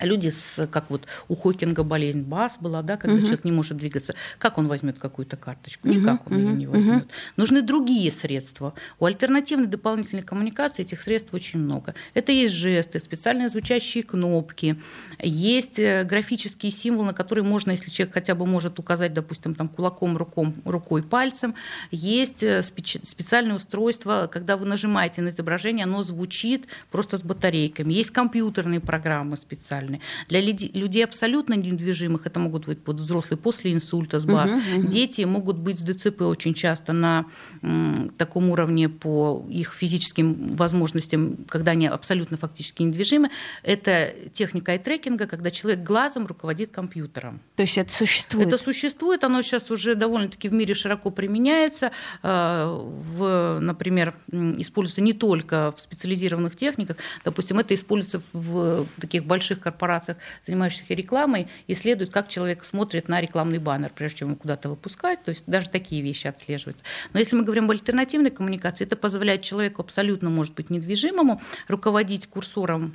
люди 0.00 0.28
с, 0.28 0.66
как 0.68 0.90
вот 0.90 1.06
у 1.28 1.34
Хокинга 1.34 1.82
болезнь 1.82 2.22
БАС 2.22 2.58
была, 2.60 2.82
да, 2.82 2.96
когда 2.96 3.16
угу. 3.16 3.22
человек 3.22 3.44
не 3.44 3.52
может 3.52 3.76
двигаться, 3.76 4.14
как 4.38 4.58
он 4.58 4.68
возьмет 4.68 4.98
какую-то 4.98 5.36
карточку? 5.36 5.88
Никак 5.88 6.26
угу, 6.26 6.34
он 6.34 6.40
ее 6.40 6.52
не 6.52 6.66
возьмет. 6.66 7.04
Угу. 7.04 7.12
Нужны 7.36 7.62
другие 7.62 8.10
средства. 8.12 8.74
У 8.98 9.04
альтернативной 9.04 9.66
дополнительной 9.66 10.22
коммуникации 10.22 10.82
этих 10.82 11.00
средств 11.00 11.34
очень 11.34 11.58
много. 11.58 11.94
Это 12.14 12.32
есть 12.32 12.54
жесты, 12.54 12.98
специальные 13.00 13.48
звучащие 13.48 14.04
кнопки, 14.04 14.76
есть 15.20 15.78
э, 15.78 16.04
графические 16.04 16.72
символы, 16.72 17.06
на 17.06 17.14
которые 17.14 17.44
можно, 17.44 17.72
если 17.72 17.90
человек 17.90 18.14
хотя 18.14 18.34
бы 18.34 18.46
может 18.46 18.78
указать, 18.78 19.12
допустим, 19.14 19.54
там 19.54 19.68
кулаком, 19.68 20.16
руком, 20.16 20.54
рукой, 20.64 21.02
пальцем, 21.02 21.54
есть 21.90 22.42
э, 22.42 22.62
специальное 22.62 23.56
устройство, 23.56 24.28
когда 24.30 24.56
вы 24.56 24.66
нажимаете 24.66 25.22
на 25.22 25.30
изображение, 25.30 25.84
оно 25.84 26.02
звучит 26.02 26.66
просто 26.90 27.18
с 27.18 27.22
батарейками. 27.22 27.92
Есть 27.92 28.10
компьютерные 28.10 28.80
программы 28.80 29.36
специальные 29.36 29.87
специальные. 29.88 30.00
Для 30.28 30.40
людей 30.40 31.04
абсолютно 31.04 31.54
недвижимых 31.54 32.26
это 32.26 32.40
могут 32.40 32.66
быть 32.66 32.78
вот 32.86 32.96
взрослые 32.96 33.38
после 33.38 33.72
инсульта 33.72 34.18
с 34.18 34.24
БАС. 34.24 34.50
Угу, 34.50 34.80
угу. 34.80 34.88
Дети 34.88 35.22
могут 35.22 35.56
быть 35.58 35.78
с 35.78 35.82
ДЦП 35.82 36.22
очень 36.22 36.54
часто 36.54 36.92
на 36.92 37.26
м, 37.62 38.10
таком 38.16 38.50
уровне 38.50 38.88
по 38.88 39.44
их 39.50 39.72
физическим 39.72 40.56
возможностям, 40.56 41.38
когда 41.48 41.72
они 41.72 41.86
абсолютно 41.86 42.36
фактически 42.36 42.82
недвижимы. 42.82 43.30
Это 43.62 44.14
техника 44.32 44.72
ай-трекинга, 44.72 45.26
когда 45.26 45.50
человек 45.50 45.82
глазом 45.82 46.26
руководит 46.26 46.70
компьютером. 46.70 47.40
То 47.56 47.62
есть 47.62 47.78
это 47.78 47.92
существует? 47.92 48.48
Это 48.48 48.58
существует, 48.58 49.24
оно 49.24 49.42
сейчас 49.42 49.70
уже 49.70 49.94
довольно-таки 49.94 50.48
в 50.48 50.52
мире 50.52 50.74
широко 50.74 51.10
применяется. 51.10 51.90
Э, 52.22 52.66
в, 52.68 53.58
например, 53.60 54.14
используется 54.30 55.00
не 55.00 55.12
только 55.12 55.72
в 55.76 55.80
специализированных 55.80 56.56
техниках, 56.56 56.96
допустим, 57.24 57.58
это 57.58 57.74
используется 57.74 58.20
в 58.32 58.86
таких 59.00 59.24
больших 59.24 59.60
корпорациях, 59.60 59.77
корпорациях, 59.78 60.18
занимающихся 60.44 60.94
рекламой, 60.94 61.48
исследуют, 61.68 62.10
как 62.10 62.28
человек 62.28 62.64
смотрит 62.64 63.08
на 63.08 63.20
рекламный 63.20 63.58
баннер, 63.58 63.92
прежде 63.94 64.18
чем 64.18 64.28
его 64.28 64.36
куда-то 64.36 64.68
выпускать. 64.68 65.22
То 65.22 65.30
есть 65.30 65.44
даже 65.46 65.68
такие 65.68 66.02
вещи 66.02 66.26
отслеживаются. 66.26 66.84
Но 67.12 67.20
если 67.20 67.36
мы 67.36 67.44
говорим 67.44 67.64
об 67.64 67.70
альтернативной 67.70 68.30
коммуникации, 68.30 68.84
это 68.84 68.96
позволяет 68.96 69.42
человеку 69.42 69.82
абсолютно, 69.82 70.30
может 70.30 70.54
быть, 70.54 70.70
недвижимому 70.70 71.40
руководить 71.68 72.26
курсором 72.26 72.94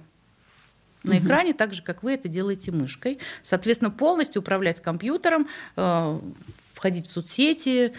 на 1.04 1.20
экране, 1.20 1.54
так 1.54 1.74
же, 1.74 1.84
как 1.84 2.04
вы 2.04 2.14
это 2.14 2.28
делаете 2.30 2.72
мышкой. 2.72 3.20
Соответственно, 3.44 3.92
полностью 3.92 4.42
управлять 4.42 4.82
компьютером, 4.82 5.48
э, 5.76 6.20
входить 6.74 7.08
в 7.08 7.12
соцсети, 7.12 7.94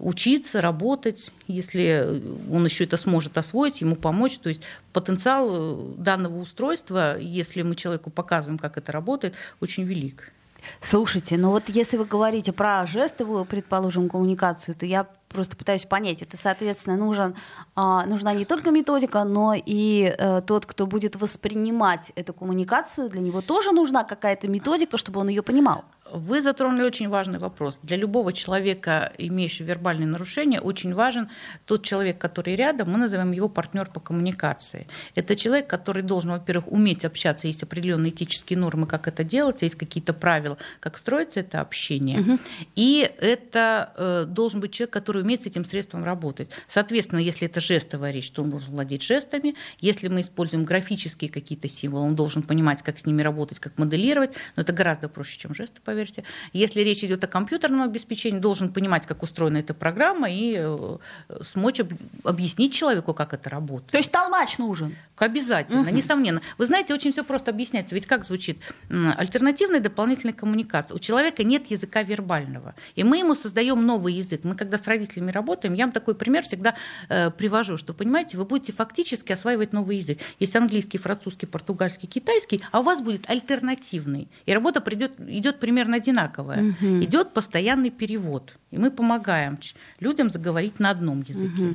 учиться, 0.00 0.60
работать, 0.60 1.30
если 1.46 2.22
он 2.50 2.64
еще 2.64 2.84
это 2.84 2.96
сможет 2.96 3.38
освоить, 3.38 3.80
ему 3.80 3.96
помочь. 3.96 4.38
То 4.38 4.48
есть 4.48 4.62
потенциал 4.92 5.48
э, 5.50 5.94
данного 5.98 6.40
устройства, 6.40 7.18
если 7.18 7.62
мы 7.62 7.76
человеку 7.76 8.10
показываем, 8.10 8.58
как 8.58 8.78
это 8.78 8.92
работает, 8.92 9.34
очень 9.60 9.84
велик. 9.84 10.32
Слушайте, 10.80 11.36
ну 11.36 11.50
вот 11.50 11.68
если 11.68 11.96
вы 11.96 12.04
говорите 12.04 12.52
про 12.52 12.86
жестовую, 12.86 13.44
предположим, 13.44 14.08
коммуникацию, 14.08 14.74
то 14.74 14.86
я 14.86 15.06
просто 15.28 15.56
пытаюсь 15.56 15.86
понять, 15.86 16.22
это, 16.22 16.36
соответственно, 16.36 16.96
нужен, 16.96 17.34
а, 17.76 18.04
нужна 18.06 18.34
не 18.34 18.44
только 18.44 18.70
методика, 18.70 19.24
но 19.24 19.54
и 19.54 20.14
а, 20.18 20.40
тот, 20.40 20.66
кто 20.66 20.86
будет 20.86 21.16
воспринимать 21.16 22.12
эту 22.16 22.34
коммуникацию, 22.34 23.08
для 23.08 23.20
него 23.20 23.40
тоже 23.40 23.72
нужна 23.72 24.04
какая-то 24.04 24.48
методика, 24.48 24.96
чтобы 24.96 25.20
он 25.20 25.28
ее 25.28 25.42
понимал. 25.42 25.84
Вы 26.12 26.42
затронули 26.42 26.82
очень 26.82 27.08
важный 27.08 27.38
вопрос. 27.38 27.78
Для 27.82 27.96
любого 27.96 28.32
человека, 28.32 29.12
имеющего 29.18 29.66
вербальные 29.66 30.06
нарушения, 30.06 30.60
очень 30.60 30.94
важен 30.94 31.28
тот 31.66 31.84
человек, 31.84 32.18
который 32.18 32.56
рядом, 32.56 32.90
мы 32.90 32.98
называем 32.98 33.32
его 33.32 33.48
партнер 33.48 33.86
по 33.86 34.00
коммуникации. 34.00 34.86
Это 35.14 35.36
человек, 35.36 35.66
который 35.68 36.02
должен, 36.02 36.30
во-первых, 36.30 36.70
уметь 36.72 37.04
общаться, 37.04 37.46
есть 37.46 37.62
определенные 37.62 38.10
этические 38.10 38.58
нормы, 38.58 38.86
как 38.86 39.08
это 39.08 39.24
делается, 39.24 39.64
есть 39.64 39.76
какие-то 39.76 40.12
правила, 40.12 40.58
как 40.80 40.98
строится 40.98 41.40
это 41.40 41.60
общение. 41.60 42.20
Угу. 42.20 42.38
И 42.74 43.10
это 43.18 43.92
э, 43.96 44.24
должен 44.26 44.60
быть 44.60 44.72
человек, 44.72 44.92
который 44.92 45.22
умеет 45.22 45.42
с 45.42 45.46
этим 45.46 45.64
средством 45.64 46.04
работать. 46.04 46.50
Соответственно, 46.68 47.20
если 47.20 47.46
это 47.46 47.60
жестовая 47.60 48.10
речь, 48.10 48.30
то 48.30 48.42
он 48.42 48.50
должен 48.50 48.72
владеть 48.72 49.02
жестами. 49.02 49.54
Если 49.80 50.08
мы 50.08 50.22
используем 50.22 50.64
графические 50.64 51.30
какие-то 51.30 51.68
символы, 51.68 52.06
он 52.06 52.16
должен 52.16 52.42
понимать, 52.42 52.82
как 52.82 52.98
с 52.98 53.06
ними 53.06 53.22
работать, 53.22 53.58
как 53.60 53.78
моделировать. 53.78 54.32
Но 54.56 54.62
это 54.62 54.72
гораздо 54.72 55.08
проще, 55.08 55.38
чем 55.38 55.54
жесты, 55.54 55.80
поверьте 55.84 55.99
поверьте. 56.00 56.24
Если 56.52 56.80
речь 56.80 57.04
идет 57.04 57.22
о 57.24 57.26
компьютерном 57.26 57.82
обеспечении, 57.82 58.38
должен 58.38 58.72
понимать, 58.72 59.06
как 59.06 59.22
устроена 59.22 59.58
эта 59.58 59.74
программа 59.74 60.30
и 60.30 60.54
э, 60.56 60.98
смочь 61.42 61.80
объяснить 62.24 62.72
человеку, 62.72 63.12
как 63.14 63.34
это 63.34 63.50
работает. 63.50 63.90
То 63.90 63.98
есть 63.98 64.10
толмач 64.10 64.58
нужен? 64.58 64.96
Обязательно, 65.16 65.82
угу. 65.82 65.90
несомненно. 65.90 66.40
Вы 66.56 66.64
знаете, 66.64 66.94
очень 66.94 67.12
все 67.12 67.22
просто 67.22 67.50
объясняется. 67.50 67.94
Ведь 67.94 68.06
как 68.06 68.24
звучит? 68.24 68.58
Альтернативная 68.88 69.80
дополнительная 69.80 70.32
коммуникация. 70.32 70.94
У 70.94 70.98
человека 70.98 71.44
нет 71.44 71.70
языка 71.70 72.02
вербального. 72.02 72.74
И 72.94 73.04
мы 73.04 73.18
ему 73.18 73.34
создаем 73.34 73.84
новый 73.84 74.14
язык. 74.14 74.44
Мы 74.44 74.54
когда 74.54 74.78
с 74.78 74.86
родителями 74.86 75.30
работаем, 75.30 75.74
я 75.74 75.84
вам 75.84 75.92
такой 75.92 76.14
пример 76.14 76.44
всегда 76.44 76.74
э, 77.10 77.30
привожу, 77.30 77.76
что, 77.76 77.92
понимаете, 77.92 78.38
вы 78.38 78.46
будете 78.46 78.72
фактически 78.72 79.32
осваивать 79.32 79.74
новый 79.74 79.98
язык. 79.98 80.18
Есть 80.38 80.56
английский, 80.56 80.96
французский, 80.96 81.44
португальский, 81.44 82.08
китайский, 82.08 82.62
а 82.72 82.80
у 82.80 82.82
вас 82.82 83.02
будет 83.02 83.28
альтернативный. 83.28 84.28
И 84.46 84.54
работа 84.54 84.80
придет, 84.80 85.20
идет 85.20 85.60
примерно 85.60 85.89
одинаковая. 85.94 86.70
Угу. 86.70 87.04
Идет 87.04 87.32
постоянный 87.32 87.90
перевод. 87.90 88.56
И 88.70 88.78
мы 88.78 88.90
помогаем 88.90 89.58
людям 90.00 90.30
заговорить 90.30 90.80
на 90.80 90.90
одном 90.90 91.22
языке. 91.22 91.62
Угу. 91.62 91.74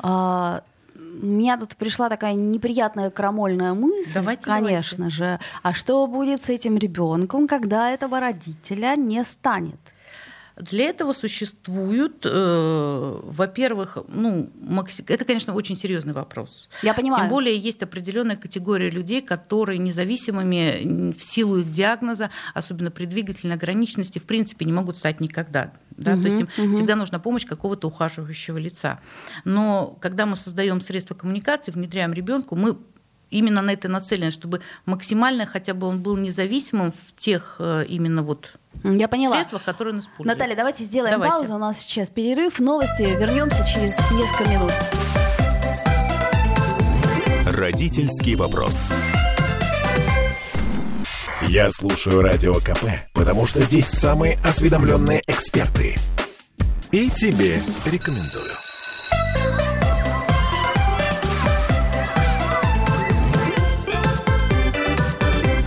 А, 0.00 0.62
у 0.94 1.26
меня 1.26 1.56
тут 1.56 1.76
пришла 1.76 2.08
такая 2.08 2.34
неприятная 2.34 3.10
крамольная 3.10 3.74
мысль, 3.74 4.14
давайте, 4.14 4.44
конечно 4.44 4.96
давайте. 4.96 5.16
же. 5.16 5.40
А 5.62 5.72
что 5.72 6.06
будет 6.06 6.42
с 6.44 6.48
этим 6.48 6.76
ребенком, 6.78 7.46
когда 7.46 7.90
этого 7.90 8.20
родителя 8.20 8.96
не 8.96 9.24
станет? 9.24 9.80
Для 10.56 10.86
этого 10.86 11.12
существуют, 11.12 12.24
э, 12.24 13.20
во-первых, 13.22 13.98
ну, 14.08 14.50
макси... 14.60 15.04
это, 15.08 15.24
конечно, 15.24 15.54
очень 15.54 15.76
серьезный 15.76 16.12
вопрос. 16.12 16.68
Я 16.82 16.94
понимаю. 16.94 17.22
Тем 17.22 17.30
более 17.30 17.56
есть 17.56 17.82
определенная 17.82 18.36
категория 18.36 18.90
людей, 18.90 19.22
которые 19.22 19.78
независимыми 19.78 21.12
в 21.12 21.22
силу 21.22 21.58
их 21.58 21.70
диагноза, 21.70 22.30
особенно 22.54 22.90
при 22.90 23.06
двигательной 23.06 23.56
ограниченности, 23.56 24.18
в 24.18 24.24
принципе, 24.24 24.64
не 24.64 24.72
могут 24.72 24.96
стать 24.98 25.20
никогда. 25.20 25.72
Да? 25.96 26.14
Угу, 26.14 26.22
То 26.22 26.28
есть 26.28 26.40
им 26.40 26.48
угу. 26.64 26.74
всегда 26.74 26.96
нужна 26.96 27.18
помощь 27.18 27.46
какого-то 27.46 27.88
ухаживающего 27.88 28.58
лица. 28.58 29.00
Но 29.44 29.96
когда 30.00 30.26
мы 30.26 30.36
создаем 30.36 30.80
средства 30.80 31.14
коммуникации, 31.14 31.72
внедряем 31.72 32.12
ребенку, 32.12 32.56
мы 32.56 32.76
именно 33.32 33.62
на 33.62 33.72
это 33.72 33.88
нацелены, 33.88 34.30
чтобы 34.30 34.60
максимально 34.86 35.46
хотя 35.46 35.74
бы 35.74 35.86
он 35.86 36.02
был 36.02 36.16
независимым 36.16 36.92
в 36.92 37.16
тех 37.16 37.56
э, 37.58 37.84
именно 37.88 38.22
вот 38.22 38.52
я 38.84 39.08
поняла. 39.08 39.36
средствах, 39.36 39.64
которые 39.64 39.94
он 39.94 40.00
использует. 40.00 40.26
Наталья, 40.26 40.56
давайте 40.56 40.84
сделаем 40.84 41.14
давайте. 41.14 41.36
паузу. 41.36 41.54
У 41.54 41.58
нас 41.58 41.78
сейчас 41.80 42.10
перерыв, 42.10 42.58
новости. 42.58 43.02
Вернемся 43.02 43.64
через 43.64 43.96
несколько 44.12 44.48
минут. 44.48 44.72
Родительский 47.46 48.34
вопрос. 48.34 48.74
Я 51.48 51.70
слушаю 51.70 52.22
радио 52.22 52.54
КП, 52.54 52.84
потому 53.12 53.46
что 53.46 53.60
здесь 53.60 53.86
самые 53.86 54.38
осведомленные 54.44 55.22
эксперты. 55.26 55.96
И 56.92 57.10
тебе 57.10 57.60
рекомендую. 57.84 58.61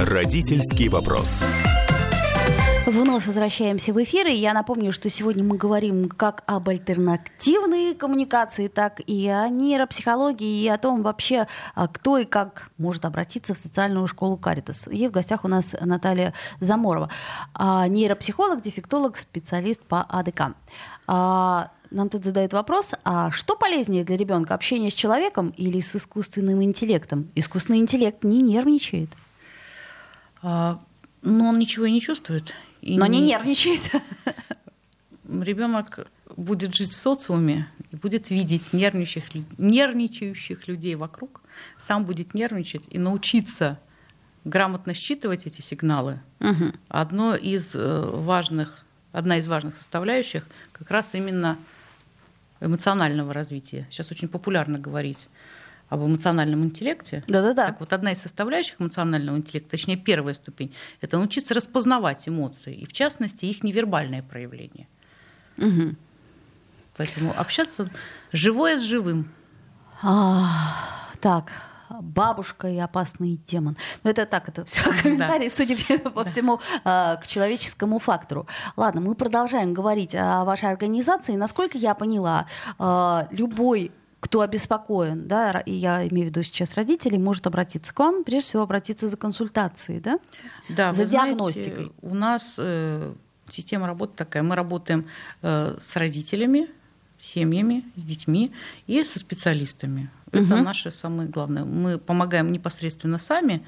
Родительский 0.06 0.88
вопрос. 0.88 1.44
Вновь 2.86 3.26
возвращаемся 3.26 3.92
в 3.92 4.04
эфир, 4.04 4.28
и 4.28 4.36
я 4.36 4.54
напомню, 4.54 4.92
что 4.92 5.10
сегодня 5.10 5.44
мы 5.44 5.58
говорим 5.58 6.10
как 6.10 6.44
об 6.46 6.70
альтернативной 6.70 7.96
коммуникации, 7.96 8.68
так 8.68 9.02
и 9.08 9.28
о 9.28 9.50
нейропсихологии, 9.50 10.62
и 10.62 10.68
о 10.68 10.78
том 10.78 11.02
вообще, 11.02 11.48
а, 11.74 11.88
кто 11.88 12.20
и 12.20 12.26
как 12.26 12.70
может 12.78 13.04
обратиться 13.04 13.56
в 13.56 13.58
социальную 13.58 14.06
школу 14.06 14.38
Каритас. 14.38 14.88
И 14.92 15.08
в 15.08 15.12
гостях 15.12 15.44
у 15.44 15.48
нас 15.48 15.74
Наталья 15.82 16.36
Заморова, 16.60 17.10
а, 17.56 17.88
нейропсихолог, 17.88 18.62
дефектолог, 18.62 19.18
специалист 19.18 19.82
по 19.82 20.04
АДК. 20.04 20.54
А, 21.08 21.72
нам 21.90 22.10
тут 22.10 22.24
задают 22.24 22.54
вопрос, 22.54 22.92
а 23.06 23.32
что 23.32 23.56
полезнее 23.56 24.04
для 24.04 24.18
ребенка, 24.18 24.54
общение 24.54 24.92
с 24.92 24.94
человеком 24.94 25.50
или 25.58 25.80
с 25.80 25.96
искусственным 25.96 26.62
интеллектом? 26.62 27.32
Искусственный 27.34 27.80
интеллект 27.80 28.24
не 28.24 28.44
нервничает. 28.44 29.10
Но 30.46 31.50
он 31.50 31.58
ничего 31.58 31.86
и 31.86 31.92
не 31.92 32.02
чувствует. 32.02 32.54
И 32.82 32.98
Но 33.00 33.08
не, 33.08 33.20
не 33.20 33.28
нервничает. 33.28 33.92
Ребенок 35.28 36.08
будет 36.38 36.76
жить 36.76 36.92
в 36.92 36.98
социуме 36.98 37.68
и 37.92 37.96
будет 37.96 38.30
видеть 38.30 38.72
нервничающих, 38.72 39.26
нервничающих 39.58 40.68
людей 40.68 40.96
вокруг, 40.96 41.42
сам 41.80 42.06
будет 42.06 42.36
нервничать 42.36 42.86
и 42.92 43.00
научиться 43.00 43.80
грамотно 44.44 44.94
считывать 44.94 45.48
эти 45.48 45.62
сигналы. 45.62 46.22
Угу. 46.40 46.74
Одно 46.90 47.36
из 47.36 47.74
э, 47.74 48.10
важных, 48.14 48.86
одна 49.12 49.38
из 49.40 49.48
важных 49.48 49.76
составляющих 49.76 50.48
как 50.72 50.92
раз 50.92 51.16
именно 51.16 51.58
эмоционального 52.60 53.34
развития. 53.34 53.88
Сейчас 53.90 54.12
очень 54.12 54.28
популярно 54.28 54.78
говорить 54.78 55.28
об 55.90 56.02
эмоциональном 56.02 56.64
интеллекте. 56.64 57.24
Да-да-да. 57.28 57.68
Так 57.68 57.80
вот, 57.80 57.94
одна 57.94 58.12
из 58.12 58.20
составляющих 58.20 58.82
эмоционального 58.82 59.38
интеллекта, 59.38 59.72
точнее, 59.72 59.98
первая 59.98 60.34
ступень, 60.34 60.74
это 61.02 61.18
научиться 61.18 61.54
распознавать 61.54 62.28
эмоции, 62.28 62.76
и 62.76 62.86
в 62.86 62.94
частности, 62.94 63.46
их 63.46 63.64
невербальное 63.64 64.24
проявление. 64.24 64.88
Угу. 65.58 65.96
Поэтому 66.98 67.38
общаться 67.38 67.90
живое 68.32 68.80
с 68.80 68.84
живым. 68.84 69.32
А, 70.02 70.50
так, 71.20 71.52
бабушка 71.90 72.68
и 72.68 72.78
опасный 72.78 73.40
демон. 73.48 73.78
Ну, 74.04 74.10
это 74.10 74.26
так, 74.26 74.50
это 74.50 74.66
все 74.66 74.84
комментарии, 75.02 75.50
да. 75.50 75.56
судя 75.56 76.00
по 76.00 76.24
да. 76.24 76.26
всему, 76.26 76.60
а, 76.84 77.18
к 77.18 77.28
человеческому 77.28 78.00
фактору. 78.00 78.48
Ладно, 78.76 79.02
мы 79.02 79.16
продолжаем 79.16 79.74
говорить 79.74 80.16
о 80.16 80.44
вашей 80.46 80.70
организации. 80.70 81.36
Насколько 81.36 81.78
я 81.78 81.96
поняла, 81.96 82.48
а, 82.80 83.28
любой 83.32 83.92
кто 84.26 84.42
обеспокоен, 84.42 85.28
да, 85.28 85.62
и 85.68 85.72
я 85.72 86.08
имею 86.08 86.28
в 86.28 86.30
виду 86.32 86.42
сейчас 86.42 86.74
родителей, 86.74 87.20
может 87.20 87.46
обратиться 87.46 87.94
к 87.94 88.00
вам, 88.00 88.24
прежде 88.24 88.50
всего 88.50 88.64
обратиться 88.64 89.08
за 89.08 89.18
консультацией, 89.18 90.00
да? 90.00 90.20
Да, 90.68 90.96
за 90.96 91.06
диагностикой. 91.06 91.74
Знаете, 91.74 91.92
у 92.02 92.16
нас 92.16 92.56
э, 92.58 93.14
система 93.50 93.86
работы 93.86 94.14
такая. 94.16 94.42
Мы 94.42 94.56
работаем 94.56 95.06
э, 95.44 95.78
с 95.80 95.96
родителями, 95.96 96.68
семьями, 97.20 97.84
с 97.96 98.04
детьми 98.04 98.52
и 98.88 99.04
со 99.04 99.20
специалистами. 99.20 100.10
Это 100.32 100.56
угу. 100.56 100.64
наше 100.64 100.90
самое 100.90 101.30
главное. 101.30 101.64
Мы 101.64 102.00
помогаем 102.00 102.52
непосредственно 102.52 103.20
сами. 103.20 103.64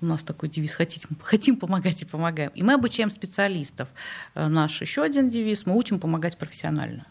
У 0.00 0.06
нас 0.06 0.24
такой 0.24 0.48
девиз 0.48 0.74
хотим, 0.74 1.02
хотим 1.22 1.56
помогать 1.56 2.00
и 2.00 2.06
помогаем. 2.06 2.52
И 2.54 2.62
мы 2.62 2.72
обучаем 2.72 3.10
специалистов. 3.10 3.88
Э, 4.34 4.48
наш 4.48 4.80
еще 4.80 5.02
один 5.02 5.28
девиз 5.28 5.66
мы 5.66 5.76
учим 5.76 6.00
помогать 6.00 6.38
профессионально 6.38 7.04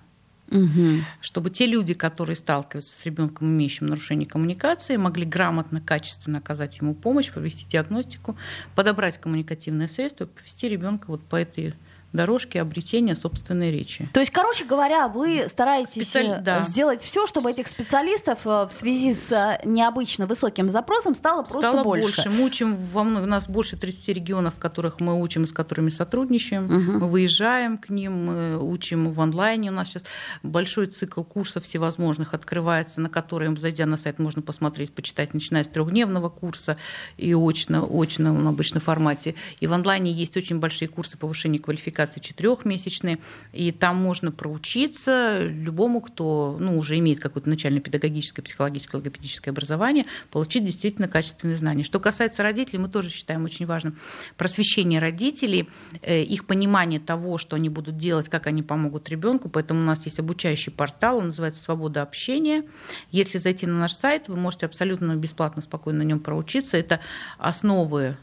угу. 0.52 1.04
чтобы 1.22 1.50
те 1.50 1.66
люди, 1.66 1.94
которые 1.94 2.36
сталкиваются 2.36 2.96
с 2.96 3.06
ребенком, 3.06 3.48
имеющим 3.48 3.88
нарушение 3.88 4.28
коммуникации, 4.28 4.98
могли 4.98 5.26
грамотно, 5.26 5.82
качественно 5.82 6.40
оказать 6.40 6.78
ему 6.80 6.94
помощь, 6.94 7.32
провести 7.32 7.68
диагностику, 7.68 8.38
подобрать 8.76 9.18
коммуникативное 9.20 9.88
средство, 9.88 10.26
повести 10.26 10.68
ребенка 10.68 11.06
вот 11.08 11.22
по 11.24 11.38
этой 11.38 11.74
дорожки 12.14 12.58
обретения 12.58 13.16
собственной 13.16 13.72
речи. 13.72 14.10
То 14.14 14.20
есть, 14.20 14.32
короче 14.32 14.66
говоря, 14.66 15.08
вы 15.08 15.48
стараетесь 15.50 16.04
Специаль... 16.10 16.40
Э, 16.40 16.42
да. 16.42 16.62
сделать 16.64 17.02
все, 17.02 17.26
чтобы 17.26 17.52
этих 17.52 17.68
специалистов 17.68 18.46
э, 18.46 18.68
в 18.68 18.72
связи 18.72 19.14
с 19.14 19.32
э, 19.32 19.62
необычно 19.64 20.28
высоким 20.28 20.70
запросом 20.70 21.16
стало 21.16 21.44
просто 21.44 21.72
стало 21.72 21.84
больше. 21.84 22.04
больше. 22.04 22.30
Мы 22.30 22.44
учим, 22.44 22.76
во 22.76 23.02
у 23.02 23.26
нас 23.26 23.48
больше 23.48 23.78
30 23.78 24.10
регионов, 24.10 24.56
в 24.56 24.60
которых 24.60 25.00
мы 25.00 25.22
учим 25.22 25.44
и 25.44 25.48
с 25.48 25.52
которыми 25.52 25.90
сотрудничаем. 25.90 26.66
Угу. 26.66 27.00
Мы 27.00 27.10
выезжаем 27.10 27.78
к 27.78 27.90
ним, 27.90 28.26
мы 28.26 28.60
учим 28.60 29.12
в 29.12 29.22
онлайне. 29.22 29.70
У 29.70 29.74
нас 29.74 29.88
сейчас 29.88 30.04
большой 30.44 30.88
цикл 30.88 31.24
курсов 31.24 31.64
всевозможных 31.64 32.34
открывается, 32.34 33.00
на 33.00 33.10
которые, 33.10 33.56
зайдя 33.56 33.86
на 33.86 33.98
сайт, 33.98 34.20
можно 34.20 34.42
посмотреть, 34.42 34.94
почитать, 34.94 35.34
начиная 35.34 35.64
с 35.64 35.68
трехдневного 35.68 36.30
курса 36.30 36.78
и 37.18 37.34
очно, 37.34 37.88
очно 37.90 38.34
в 38.34 38.48
обычном 38.48 38.82
формате. 38.82 39.36
И 39.62 39.68
в 39.68 39.74
онлайне 39.74 40.12
есть 40.12 40.36
очень 40.36 40.60
большие 40.60 40.90
курсы 40.90 41.18
повышения 41.18 41.60
квалификации 41.60 42.01
квалификации 42.02 42.20
четырехмесячные, 42.20 43.20
и 43.54 43.72
там 43.72 43.98
можно 43.98 44.32
проучиться 44.32 45.40
любому, 45.42 46.02
кто 46.02 46.58
ну, 46.60 46.78
уже 46.78 46.98
имеет 46.98 47.20
какое-то 47.20 47.50
начальное 47.50 47.82
педагогическое, 47.82 48.44
психологическое, 48.44 48.98
логопедическое 48.98 49.52
образование, 49.52 50.06
получить 50.32 50.66
действительно 50.66 51.08
качественные 51.08 51.56
знания. 51.56 51.84
Что 51.84 52.00
касается 52.00 52.44
родителей, 52.44 52.80
мы 52.80 52.90
тоже 52.90 53.10
считаем 53.10 53.44
очень 53.46 53.66
важным 53.66 53.98
просвещение 54.38 55.00
родителей, 55.00 55.70
э, 56.02 56.24
их 56.24 56.46
понимание 56.46 57.00
того, 57.00 57.38
что 57.38 57.56
они 57.56 57.70
будут 57.70 57.98
делать, 57.98 58.30
как 58.30 58.48
они 58.48 58.64
помогут 58.64 59.10
ребенку. 59.10 59.50
Поэтому 59.50 59.82
у 59.82 59.84
нас 59.84 60.06
есть 60.06 60.20
обучающий 60.20 60.72
портал, 60.72 61.18
он 61.18 61.28
называется 61.28 61.64
«Свобода 61.64 62.02
общения». 62.02 62.64
Если 63.12 63.38
зайти 63.38 63.68
на 63.68 63.80
наш 63.80 63.94
сайт, 63.94 64.28
вы 64.28 64.36
можете 64.36 64.66
абсолютно 64.66 65.16
бесплатно, 65.16 65.62
спокойно 65.62 66.00
на 66.00 66.04
нем 66.04 66.20
проучиться. 66.20 66.78
Это 66.78 67.00
основы 67.38 68.16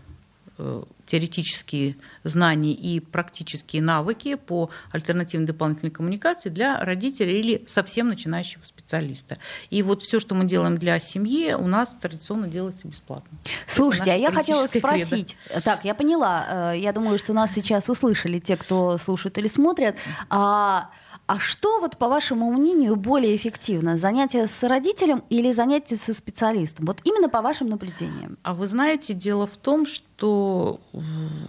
теоретические 1.06 1.96
знания 2.24 2.72
и 2.72 3.00
практические 3.00 3.80
навыки 3.82 4.34
по 4.34 4.70
альтернативной 4.90 5.46
дополнительной 5.46 5.90
коммуникации 5.90 6.50
для 6.50 6.78
родителей 6.84 7.40
или 7.40 7.64
совсем 7.66 8.08
начинающего 8.08 8.62
специалиста. 8.64 9.38
И 9.70 9.82
вот 9.82 10.02
все, 10.02 10.20
что 10.20 10.34
мы 10.34 10.44
делаем 10.44 10.76
для 10.76 11.00
семьи, 11.00 11.54
у 11.54 11.66
нас 11.66 11.94
традиционно 12.00 12.48
делается 12.48 12.86
бесплатно. 12.86 13.38
Слушайте, 13.66 14.12
а 14.12 14.16
я 14.16 14.30
хотела 14.30 14.66
спросить. 14.66 15.36
Кредо. 15.46 15.62
Так, 15.62 15.84
я 15.84 15.94
поняла. 15.94 16.72
Э, 16.74 16.78
я 16.78 16.92
думаю, 16.92 17.18
что 17.18 17.32
нас 17.32 17.52
сейчас 17.52 17.88
услышали 17.88 18.38
те, 18.38 18.56
кто 18.56 18.98
слушает 18.98 19.38
или 19.38 19.46
смотрят. 19.46 19.96
А 20.28 20.90
а 21.28 21.38
что, 21.38 21.78
вот, 21.78 21.98
по 21.98 22.08
вашему 22.08 22.50
мнению, 22.50 22.96
более 22.96 23.36
эффективно? 23.36 23.98
Занятие 23.98 24.46
с 24.46 24.62
родителем 24.66 25.22
или 25.28 25.52
занятие 25.52 25.96
со 25.96 26.14
специалистом? 26.14 26.86
Вот 26.86 27.02
именно 27.04 27.28
по 27.28 27.42
вашим 27.42 27.68
наблюдениям. 27.68 28.38
А 28.42 28.54
вы 28.54 28.66
знаете, 28.66 29.12
дело 29.12 29.46
в 29.46 29.58
том, 29.58 29.84
что 29.84 30.80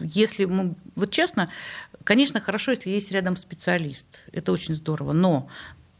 если 0.02 0.44
мы... 0.44 0.76
Вот 0.96 1.12
честно, 1.12 1.50
конечно, 2.04 2.42
хорошо, 2.42 2.72
если 2.72 2.89
есть 2.89 3.10
рядом 3.13 3.38
специалист. 3.38 4.06
Это 4.34 4.52
очень 4.52 4.76
здорово. 4.76 5.13
Но 5.13 5.48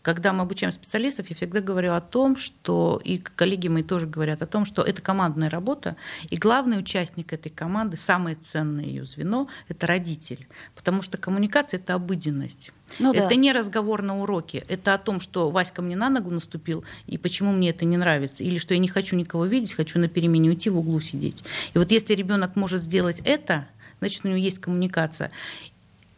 когда 0.02 0.32
мы 0.32 0.44
обучаем 0.44 0.72
специалистов, 0.72 1.30
я 1.30 1.36
всегда 1.36 1.60
говорю 1.60 1.94
о 1.94 2.02
том, 2.02 2.38
что, 2.38 3.02
и 3.04 3.18
коллеги 3.18 3.68
мои 3.68 3.84
тоже 3.84 4.08
говорят 4.08 4.42
о 4.42 4.48
том, 4.48 4.66
что 4.66 4.82
это 4.82 5.02
командная 5.02 5.50
работа, 5.50 5.98
и 6.30 6.38
главный 6.38 6.80
участник 6.80 7.34
этой 7.34 7.50
команды, 7.50 7.98
самое 7.98 8.36
ценное 8.38 8.86
ее 8.86 9.04
звено, 9.04 9.48
это 9.68 9.88
родитель. 9.88 10.48
Потому 10.76 11.02
что 11.02 11.18
коммуникация— 11.18 11.80
это 11.80 11.96
обыденность. 11.96 12.72
Ну, 12.98 13.14
это 13.14 13.30
да. 13.30 13.36
не 13.36 13.52
разговор 13.52 14.02
на 14.02 14.22
уроке, 14.22 14.66
это 14.68 14.94
о 14.94 14.98
том, 14.98 15.20
что 15.20 15.52
Васька 15.52 15.82
мне 15.82 15.96
на 15.96 16.10
ногу 16.10 16.32
наступил, 16.32 16.84
и 17.06 17.18
почему 17.18 17.52
мне 17.52 17.70
это 17.70 17.86
не 17.86 17.98
нравится, 17.98 18.44
или 18.44 18.58
что 18.58 18.74
я 18.74 18.80
не 18.80 18.88
хочу 18.88 19.16
никого 19.16 19.46
видеть, 19.46 19.74
хочу 19.74 20.00
на 20.00 20.08
перемене 20.08 20.50
уйти 20.50 20.70
в 20.70 20.78
углу 20.78 21.00
сидеть. 21.02 21.44
И 21.74 21.78
вот 21.78 21.92
если 21.92 22.14
ребенок 22.14 22.56
может 22.56 22.84
сделать 22.84 23.22
это, 23.26 23.68
значит, 24.00 24.26
у 24.26 24.30
него 24.30 24.38
есть 24.38 24.60
коммуникация. 24.60 25.32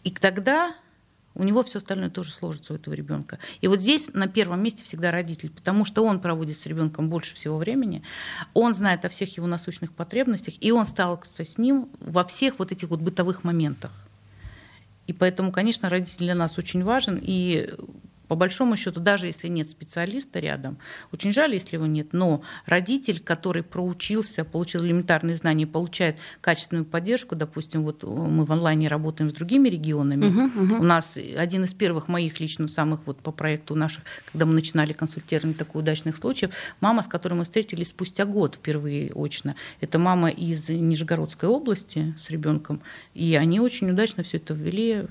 И 0.03 0.11
тогда 0.11 0.73
у 1.41 1.43
него 1.43 1.63
все 1.63 1.79
остальное 1.79 2.11
тоже 2.11 2.31
сложится 2.31 2.71
у 2.71 2.75
этого 2.75 2.93
ребенка. 2.93 3.39
И 3.61 3.67
вот 3.67 3.81
здесь 3.81 4.13
на 4.13 4.27
первом 4.27 4.61
месте 4.61 4.83
всегда 4.83 5.09
родитель, 5.09 5.49
потому 5.49 5.85
что 5.85 6.05
он 6.05 6.19
проводит 6.19 6.55
с 6.55 6.67
ребенком 6.67 7.09
больше 7.09 7.33
всего 7.33 7.57
времени, 7.57 8.03
он 8.53 8.75
знает 8.75 9.05
о 9.05 9.09
всех 9.09 9.35
его 9.37 9.47
насущных 9.47 9.91
потребностях, 9.91 10.53
и 10.59 10.71
он 10.71 10.85
сталкивается 10.85 11.43
с 11.43 11.57
ним 11.57 11.89
во 11.99 12.23
всех 12.25 12.59
вот 12.59 12.71
этих 12.71 12.89
вот 12.89 12.99
бытовых 12.99 13.43
моментах. 13.43 13.91
И 15.07 15.13
поэтому, 15.13 15.51
конечно, 15.51 15.89
родитель 15.89 16.19
для 16.19 16.35
нас 16.35 16.59
очень 16.59 16.83
важен, 16.83 17.19
и 17.19 17.73
по 18.31 18.35
большому 18.37 18.77
счету, 18.77 19.01
даже 19.01 19.27
если 19.27 19.49
нет 19.49 19.69
специалиста 19.69 20.39
рядом, 20.39 20.77
очень 21.11 21.33
жаль, 21.33 21.53
если 21.53 21.75
его 21.75 21.85
нет, 21.85 22.13
но 22.13 22.41
родитель, 22.65 23.19
который 23.19 23.61
проучился, 23.61 24.45
получил 24.45 24.85
элементарные 24.85 25.35
знания, 25.35 25.67
получает 25.67 26.15
качественную 26.39 26.85
поддержку, 26.85 27.35
допустим, 27.35 27.83
вот 27.83 28.03
мы 28.03 28.45
в 28.45 28.51
онлайне 28.53 28.87
работаем 28.87 29.29
с 29.29 29.33
другими 29.33 29.67
регионами, 29.67 30.27
uh-huh, 30.27 30.55
uh-huh. 30.55 30.79
у 30.79 30.83
нас 30.83 31.17
один 31.35 31.65
из 31.65 31.73
первых 31.73 32.07
моих 32.07 32.39
лично 32.39 32.69
самых 32.69 33.01
вот 33.05 33.17
по 33.17 33.33
проекту 33.33 33.75
наших, 33.75 34.05
когда 34.31 34.45
мы 34.45 34.53
начинали 34.53 34.93
консультирование 34.93 35.57
таких 35.57 35.75
удачных 35.75 36.15
случаев, 36.15 36.53
мама, 36.79 37.03
с 37.03 37.07
которой 37.07 37.33
мы 37.33 37.43
встретились 37.43 37.89
спустя 37.89 38.23
год 38.23 38.55
впервые 38.55 39.11
очно, 39.13 39.57
это 39.81 39.99
мама 39.99 40.29
из 40.29 40.69
Нижегородской 40.69 41.49
области 41.49 42.15
с 42.17 42.29
ребенком, 42.29 42.81
и 43.13 43.35
они 43.35 43.59
очень 43.59 43.91
удачно 43.91 44.23
все 44.23 44.37
это 44.37 44.53
ввели 44.53 45.07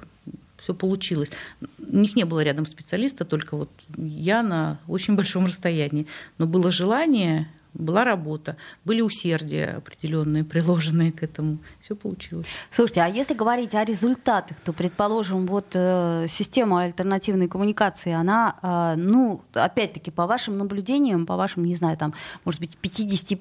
все 0.60 0.74
получилось. 0.74 1.30
У 1.78 1.96
них 1.96 2.16
не 2.16 2.24
было 2.24 2.40
рядом 2.40 2.66
специалиста, 2.66 3.24
только 3.24 3.56
вот 3.56 3.70
я 3.96 4.42
на 4.42 4.78
очень 4.86 5.16
большом 5.16 5.46
расстоянии. 5.46 6.06
Но 6.38 6.46
было 6.46 6.70
желание, 6.70 7.48
была 7.74 8.04
работа, 8.04 8.56
были 8.84 9.00
усердия 9.00 9.76
определенные, 9.76 10.44
приложенные 10.44 11.12
к 11.12 11.22
этому. 11.22 11.58
Все 11.82 11.94
получилось. 11.94 12.46
Слушайте, 12.70 13.02
а 13.02 13.06
если 13.06 13.34
говорить 13.34 13.74
о 13.74 13.84
результатах, 13.84 14.56
то, 14.64 14.72
предположим, 14.72 15.46
вот 15.46 15.66
э, 15.74 16.26
система 16.28 16.82
альтернативной 16.82 17.48
коммуникации, 17.48 18.12
она, 18.12 18.56
э, 18.62 19.00
ну, 19.00 19.42
опять-таки, 19.54 20.10
по 20.10 20.26
вашим 20.26 20.58
наблюдениям, 20.58 21.26
по 21.26 21.36
вашим, 21.36 21.64
не 21.64 21.76
знаю, 21.76 21.96
там, 21.96 22.14
может 22.44 22.60
быть, 22.60 22.76
50 22.76 23.38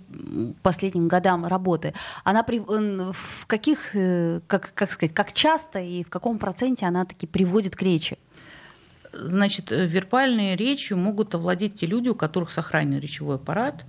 последним 0.62 1.08
годам 1.08 1.46
работы, 1.46 1.94
она 2.24 2.44
при, 2.44 2.60
э, 2.60 3.12
в 3.13 3.46
каких, 3.48 3.96
э, 3.96 4.42
как, 4.48 4.74
как 4.74 4.92
сказать, 4.92 5.13
как 5.13 5.34
часто 5.34 5.80
и 5.80 6.04
в 6.04 6.10
каком 6.10 6.38
проценте 6.38 6.86
она 6.86 7.06
таки 7.06 7.26
приводит 7.28 7.76
к 7.76 7.82
речи? 7.82 8.18
Значит, 9.12 9.72
вербальной 9.72 10.56
речью 10.56 10.96
могут 10.98 11.34
овладеть 11.34 11.76
те 11.76 11.88
люди, 11.88 12.10
у 12.10 12.15
которых 12.15 12.52
сохранен 12.52 13.00
речевой 13.00 13.36
аппарат, 13.36 13.86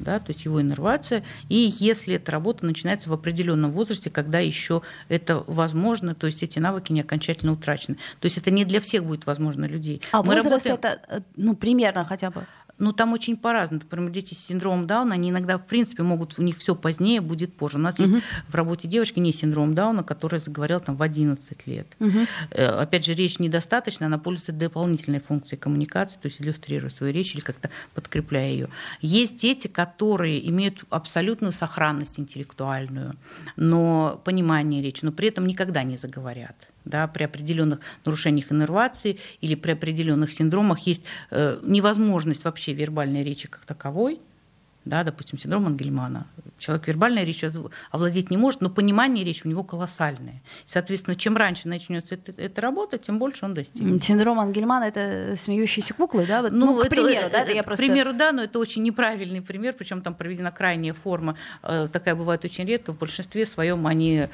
да, 0.00 0.18
то 0.18 0.32
есть 0.32 0.44
его 0.44 0.60
иннервация, 0.60 1.22
и 1.48 1.72
если 1.78 2.16
эта 2.16 2.32
работа 2.32 2.64
начинается 2.64 3.08
в 3.10 3.12
определенном 3.12 3.72
возрасте, 3.72 4.10
когда 4.10 4.38
еще 4.38 4.82
это 5.08 5.44
возможно, 5.46 6.14
то 6.14 6.26
есть 6.26 6.42
эти 6.42 6.58
навыки 6.58 6.92
не 6.92 7.00
окончательно 7.00 7.52
утрачены. 7.52 7.96
То 8.18 8.26
есть 8.26 8.38
это 8.38 8.50
не 8.50 8.64
для 8.64 8.80
всех 8.80 9.04
будет 9.04 9.26
возможно 9.26 9.64
людей. 9.64 10.02
А 10.12 10.22
Мы 10.22 10.34
возраст 10.34 10.66
работаем... 10.66 10.74
это, 10.76 11.00
э, 11.08 11.20
ну, 11.36 11.54
примерно 11.54 12.04
хотя 12.04 12.30
бы? 12.30 12.46
Ну, 12.80 12.92
там 12.92 13.12
очень 13.12 13.36
по-разному. 13.36 13.82
Например, 13.82 14.10
дети 14.10 14.34
с 14.34 14.38
синдромом 14.38 14.86
Дауна, 14.86 15.14
они 15.14 15.30
иногда, 15.30 15.58
в 15.58 15.66
принципе, 15.66 16.02
могут, 16.02 16.38
у 16.38 16.42
них 16.42 16.56
все 16.58 16.74
позднее 16.74 17.20
будет 17.20 17.54
позже. 17.54 17.76
У 17.76 17.80
нас 17.80 17.98
угу. 17.98 18.04
есть 18.04 18.24
в 18.48 18.54
работе 18.54 18.88
девочки 18.88 19.18
не 19.20 19.32
синдром 19.32 19.74
Дауна, 19.74 20.02
которая 20.02 20.40
заговорила 20.40 20.80
там 20.80 20.96
в 20.96 21.02
11 21.02 21.66
лет. 21.66 21.86
Угу. 22.00 22.18
Опять 22.56 23.04
же, 23.04 23.12
речь 23.14 23.38
недостаточно, 23.38 24.06
она 24.06 24.18
пользуется 24.18 24.52
дополнительной 24.52 25.20
функцией 25.20 25.60
коммуникации, 25.60 26.18
то 26.18 26.26
есть 26.26 26.40
иллюстрируя 26.40 26.90
свою 26.90 27.12
речь 27.12 27.34
или 27.34 27.42
как-то 27.42 27.70
подкрепляя 27.94 28.50
ее. 28.50 28.68
Есть 29.02 29.36
дети, 29.36 29.68
которые 29.68 30.48
имеют 30.48 30.84
абсолютную 30.88 31.52
сохранность 31.52 32.18
интеллектуальную, 32.18 33.16
но 33.56 34.20
понимание 34.24 34.82
речи, 34.82 35.04
но 35.04 35.12
при 35.12 35.28
этом 35.28 35.46
никогда 35.46 35.82
не 35.82 35.98
заговорят 35.98 36.56
да, 36.84 37.06
при 37.06 37.24
определенных 37.24 37.80
нарушениях 38.04 38.52
иннервации 38.52 39.18
или 39.40 39.54
при 39.54 39.72
определенных 39.72 40.32
синдромах 40.32 40.80
есть 40.80 41.02
э, 41.30 41.58
невозможность 41.62 42.44
вообще 42.44 42.72
вербальной 42.72 43.24
речи 43.24 43.48
как 43.48 43.64
таковой, 43.64 44.20
да, 44.84 45.04
допустим, 45.04 45.38
синдром 45.38 45.66
Ангельмана. 45.66 46.26
Человек 46.58 46.88
вербальной 46.88 47.24
речью 47.24 47.70
овладеть 47.90 48.30
не 48.30 48.36
может, 48.36 48.62
но 48.62 48.70
понимание 48.70 49.24
речи 49.24 49.42
у 49.44 49.48
него 49.48 49.62
колоссальное. 49.62 50.42
Соответственно, 50.64 51.16
чем 51.16 51.36
раньше 51.36 51.68
начнется 51.68 52.14
эта, 52.14 52.32
эта 52.40 52.60
работа, 52.60 52.96
тем 52.96 53.18
больше 53.18 53.44
он 53.44 53.54
достигнет. 53.54 54.02
Синдром 54.02 54.40
Ангельмана– 54.40 54.84
это 54.92 55.36
смеющиеся 55.36 55.92
куклы, 55.92 56.26
да? 56.26 56.42
Ну, 56.42 56.66
ну 56.66 56.76
к 56.78 56.86
это, 56.86 56.90
примеру, 56.90 57.28
да? 57.30 57.42
Это 57.42 57.52
я 57.52 57.62
просто... 57.62 57.84
К 57.84 57.86
примеру, 57.86 58.12
да, 58.14 58.32
но 58.32 58.42
это 58.42 58.58
очень 58.58 58.82
неправильный 58.82 59.42
пример, 59.42 59.74
причем 59.74 60.00
там 60.00 60.14
проведена 60.14 60.50
крайняя 60.50 60.94
форма, 60.94 61.36
э, 61.62 61.88
такая 61.92 62.14
бывает 62.14 62.44
очень 62.44 62.64
редко, 62.64 62.92
в 62.92 62.98
большинстве 62.98 63.44
своем 63.44 63.86
они 63.86 64.28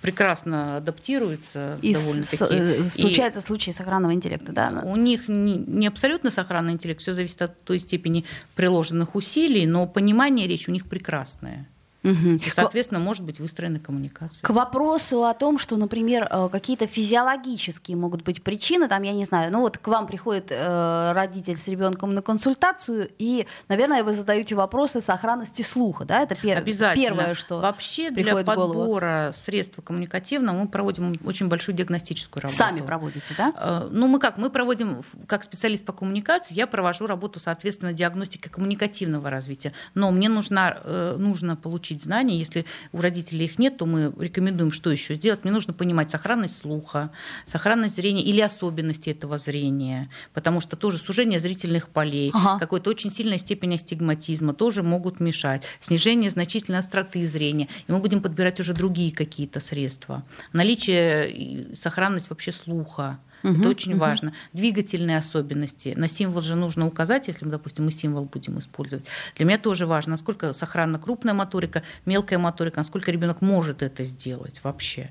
прекрасно 0.00 0.76
адаптируются 0.76 1.78
и 1.82 1.94
довольно-таки. 1.94 2.44
Э, 2.50 2.84
случается 2.84 3.40
и 3.40 3.42
случай 3.42 3.72
сохранного 3.72 4.14
интеллекта, 4.14 4.52
да? 4.52 4.82
У 4.84 4.96
них 4.96 5.28
не, 5.28 5.56
не 5.56 5.86
абсолютно 5.86 6.30
сохранный 6.30 6.72
интеллект, 6.72 7.00
все 7.00 7.14
зависит 7.14 7.42
от 7.42 7.60
той 7.62 7.78
степени 7.78 8.24
приложенных 8.54 9.14
усилий, 9.14 9.66
но 9.66 9.86
понимание 9.86 10.46
речи 10.46 10.70
у 10.70 10.72
них 10.72 10.86
прекрасное. 10.86 11.66
Угу. 12.02 12.28
И, 12.44 12.50
соответственно, 12.50 13.00
может 13.00 13.24
быть 13.24 13.40
выстроена 13.40 13.78
коммуникация. 13.78 14.42
К 14.42 14.50
вопросу 14.50 15.24
о 15.24 15.34
том, 15.34 15.58
что, 15.58 15.76
например, 15.76 16.26
э, 16.30 16.48
какие-то 16.50 16.86
физиологические 16.86 17.96
могут 17.96 18.22
быть 18.22 18.42
причины, 18.42 18.88
там, 18.88 19.02
я 19.02 19.12
не 19.12 19.24
знаю, 19.24 19.52
ну 19.52 19.60
вот 19.60 19.78
к 19.78 19.86
вам 19.88 20.06
приходит 20.06 20.50
э, 20.50 21.12
родитель 21.12 21.56
с 21.56 21.68
ребенком 21.68 22.14
на 22.14 22.22
консультацию, 22.22 23.10
и, 23.18 23.46
наверное, 23.68 24.02
вы 24.02 24.14
задаете 24.14 24.54
вопросы 24.54 25.00
сохранности 25.00 25.62
слуха, 25.62 26.04
да? 26.04 26.22
Это 26.22 26.34
пер- 26.34 26.64
первое, 26.94 27.34
что 27.34 27.60
Вообще 27.60 28.10
для 28.10 28.34
подбора 28.44 29.32
средств 29.44 29.78
коммуникативного 29.84 30.56
мы 30.56 30.68
проводим 30.68 31.14
очень 31.24 31.48
большую 31.48 31.76
диагностическую 31.76 32.42
работу. 32.42 32.58
Сами 32.58 32.80
проводите, 32.80 33.34
да? 33.36 33.52
Э, 33.56 33.88
ну, 33.90 34.06
мы 34.06 34.18
как? 34.18 34.38
Мы 34.38 34.50
проводим, 34.50 35.02
как 35.26 35.44
специалист 35.44 35.84
по 35.84 35.92
коммуникации, 35.92 36.54
я 36.54 36.66
провожу 36.66 37.06
работу, 37.06 37.40
соответственно, 37.40 37.92
диагностики 37.92 38.48
коммуникативного 38.48 39.28
развития. 39.28 39.72
Но 39.94 40.10
мне 40.10 40.28
нужно, 40.28 40.78
э, 40.82 41.16
нужно 41.18 41.56
получить 41.56 41.89
получить 41.90 42.02
знания. 42.02 42.38
Если 42.38 42.64
у 42.92 43.00
родителей 43.00 43.46
их 43.46 43.58
нет, 43.58 43.76
то 43.76 43.86
мы 43.86 44.12
рекомендуем, 44.18 44.72
что 44.72 44.90
еще 44.90 45.14
сделать. 45.14 45.44
Мне 45.44 45.52
нужно 45.52 45.72
понимать 45.72 46.10
сохранность 46.10 46.58
слуха, 46.58 47.10
сохранность 47.46 47.96
зрения 47.96 48.22
или 48.22 48.40
особенности 48.40 49.10
этого 49.10 49.38
зрения, 49.38 50.08
потому 50.32 50.60
что 50.60 50.76
тоже 50.76 50.98
сужение 50.98 51.38
зрительных 51.38 51.88
полей, 51.88 52.30
ага. 52.32 52.58
какой-то 52.58 52.90
очень 52.90 53.10
сильная 53.10 53.38
степень 53.38 53.74
астигматизма 53.74 54.54
тоже 54.54 54.82
могут 54.82 55.20
мешать, 55.20 55.62
снижение 55.80 56.30
значительной 56.30 56.78
остроты 56.78 57.26
зрения. 57.26 57.68
И 57.88 57.92
мы 57.92 57.98
будем 57.98 58.20
подбирать 58.20 58.60
уже 58.60 58.72
другие 58.72 59.12
какие-то 59.12 59.60
средства. 59.60 60.22
Наличие 60.52 61.74
сохранность 61.74 62.30
вообще 62.30 62.52
слуха. 62.52 63.18
Угу, 63.42 63.60
Это 63.60 63.68
очень 63.68 63.92
угу. 63.92 64.00
важно. 64.00 64.32
Двигательные 64.52 65.18
особенности. 65.18 65.94
На 65.96 66.08
символ 66.08 66.42
же 66.42 66.56
нужно 66.56 66.86
указать, 66.86 67.28
если, 67.28 67.44
мы, 67.44 67.50
допустим, 67.50 67.84
мы 67.84 67.92
символ 67.92 68.24
будем 68.24 68.58
использовать. 68.58 69.04
Для 69.36 69.46
меня 69.46 69.58
тоже 69.58 69.86
важно, 69.86 70.12
насколько 70.12 70.52
сохранна 70.52 70.98
крупная 70.98 71.34
моторика, 71.34 71.82
мелкая 72.06 72.38
моторика, 72.38 72.78
насколько 72.78 73.10
ребенок 73.10 73.40
может 73.40 73.82
это 73.82 74.04
сделать 74.04 74.60
вообще. 74.62 75.10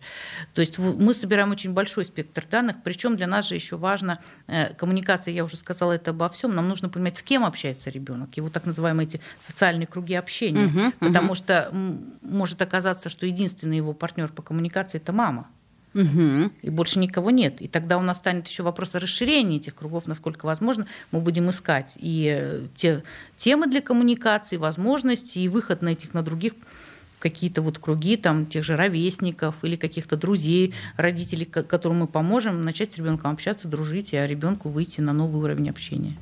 То 0.54 0.62
есть 0.62 0.78
мы 0.78 1.14
собираем 1.14 1.52
очень 1.52 1.74
большой 1.74 2.06
спектр 2.06 2.46
данных, 2.50 2.78
причем 2.84 3.16
для 3.16 3.28
нас 3.28 3.48
же 3.48 3.56
еще 3.56 3.78
важно 3.78 4.20
э, 4.48 4.74
коммуникация, 4.74 5.34
я 5.34 5.44
уже 5.44 5.58
сказала 5.58 5.94
это 5.94 6.12
обо 6.12 6.30
всем, 6.30 6.56
нам 6.56 6.68
нужно 6.68 6.90
понимать, 6.90 7.18
с 7.18 7.24
кем 7.24 7.46
общается 7.46 7.90
ребенок, 7.90 8.36
его 8.38 8.50
так 8.50 8.66
называемые 8.66 9.08
эти 9.08 9.22
социальные 9.40 9.88
круги 9.88 10.16
общения, 10.16 10.66
угу, 10.66 10.94
потому 11.00 11.28
угу. 11.28 11.36
что 11.36 11.72
может 12.22 12.62
оказаться, 12.62 13.10
что 13.10 13.26
единственный 13.26 13.78
его 13.78 13.94
партнер 13.94 14.30
по 14.30 14.42
коммуникации 14.42 14.98
это 14.98 15.12
мама. 15.12 15.48
Угу. 15.94 16.52
И 16.62 16.70
больше 16.70 17.00
никого 17.00 17.32
нет. 17.32 17.62
И 17.62 17.68
тогда 17.68 17.98
у 17.98 18.02
нас 18.02 18.18
станет 18.18 18.48
еще 18.48 18.64
вопрос 18.64 18.94
о 18.94 19.00
расширении 19.00 19.58
этих 19.58 19.76
кругов, 19.76 20.06
насколько 20.08 20.46
возможно, 20.46 20.86
мы 21.12 21.20
будем 21.20 21.50
искать 21.50 21.94
и 21.96 22.38
э, 22.40 22.68
те 22.76 23.04
темы 23.38 23.68
для 23.68 23.82
коммуникации, 23.82 24.58
возможности, 24.58 25.40
и 25.40 25.48
выход 25.48 25.82
на 25.82 25.90
этих, 25.90 26.14
на 26.14 26.22
других 26.22 26.54
какие-то 27.20 27.62
вот 27.62 27.80
круги 27.80 28.18
там 28.18 28.46
тех 28.46 28.64
же 28.64 28.76
ровесников 28.76 29.56
или 29.64 29.76
каких-то 29.76 30.16
друзей, 30.16 30.74
родителей, 30.96 31.46
которым 31.46 32.00
мы 32.00 32.08
поможем 32.08 32.64
начать 32.64 32.94
с 32.94 32.98
ребенком 32.98 33.32
общаться, 33.32 33.68
дружить, 33.68 34.14
а 34.14 34.26
ребенку 34.26 34.70
выйти 34.70 35.02
на 35.02 35.12
новый 35.12 35.42
уровень 35.42 35.70
общения. 35.70 36.16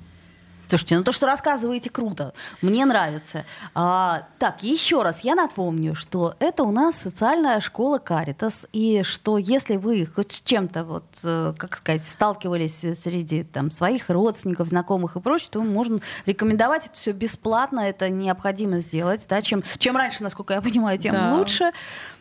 Слушайте, 0.68 0.98
ну 0.98 1.04
то, 1.04 1.12
что 1.12 1.26
рассказываете, 1.26 1.90
круто. 1.90 2.34
Мне 2.62 2.86
нравится. 2.86 3.46
А, 3.74 4.24
так, 4.38 4.64
еще 4.64 5.02
раз 5.02 5.22
я 5.22 5.36
напомню, 5.36 5.96
что 5.96 6.36
это 6.40 6.64
у 6.64 6.72
нас 6.72 6.98
социальная 6.98 7.60
школа 7.60 8.00
Каритас, 8.00 8.66
и 8.74 9.04
что 9.04 9.38
если 9.38 9.78
вы 9.78 10.06
хоть 10.06 10.34
с 10.34 10.42
чем-то, 10.42 10.84
вот, 10.84 11.06
э, 11.24 11.54
как 11.58 11.78
сказать, 11.78 12.06
сталкивались 12.06 12.80
среди 13.02 13.44
там, 13.44 13.72
своих 13.72 14.10
родственников, 14.10 14.68
знакомых 14.68 15.16
и 15.16 15.22
прочее, 15.22 15.50
то 15.52 15.62
можно 15.62 16.02
рекомендовать 16.26 16.86
это 16.86 16.96
все 16.96 17.12
бесплатно, 17.12 17.80
это 17.80 18.10
необходимо 18.10 18.82
сделать. 18.82 19.22
Да? 19.30 19.42
Чем, 19.42 19.64
чем 19.78 19.96
раньше, 19.96 20.24
насколько 20.24 20.54
я 20.54 20.62
понимаю, 20.62 20.98
тем 20.98 21.14
да. 21.14 21.34
лучше. 21.34 21.72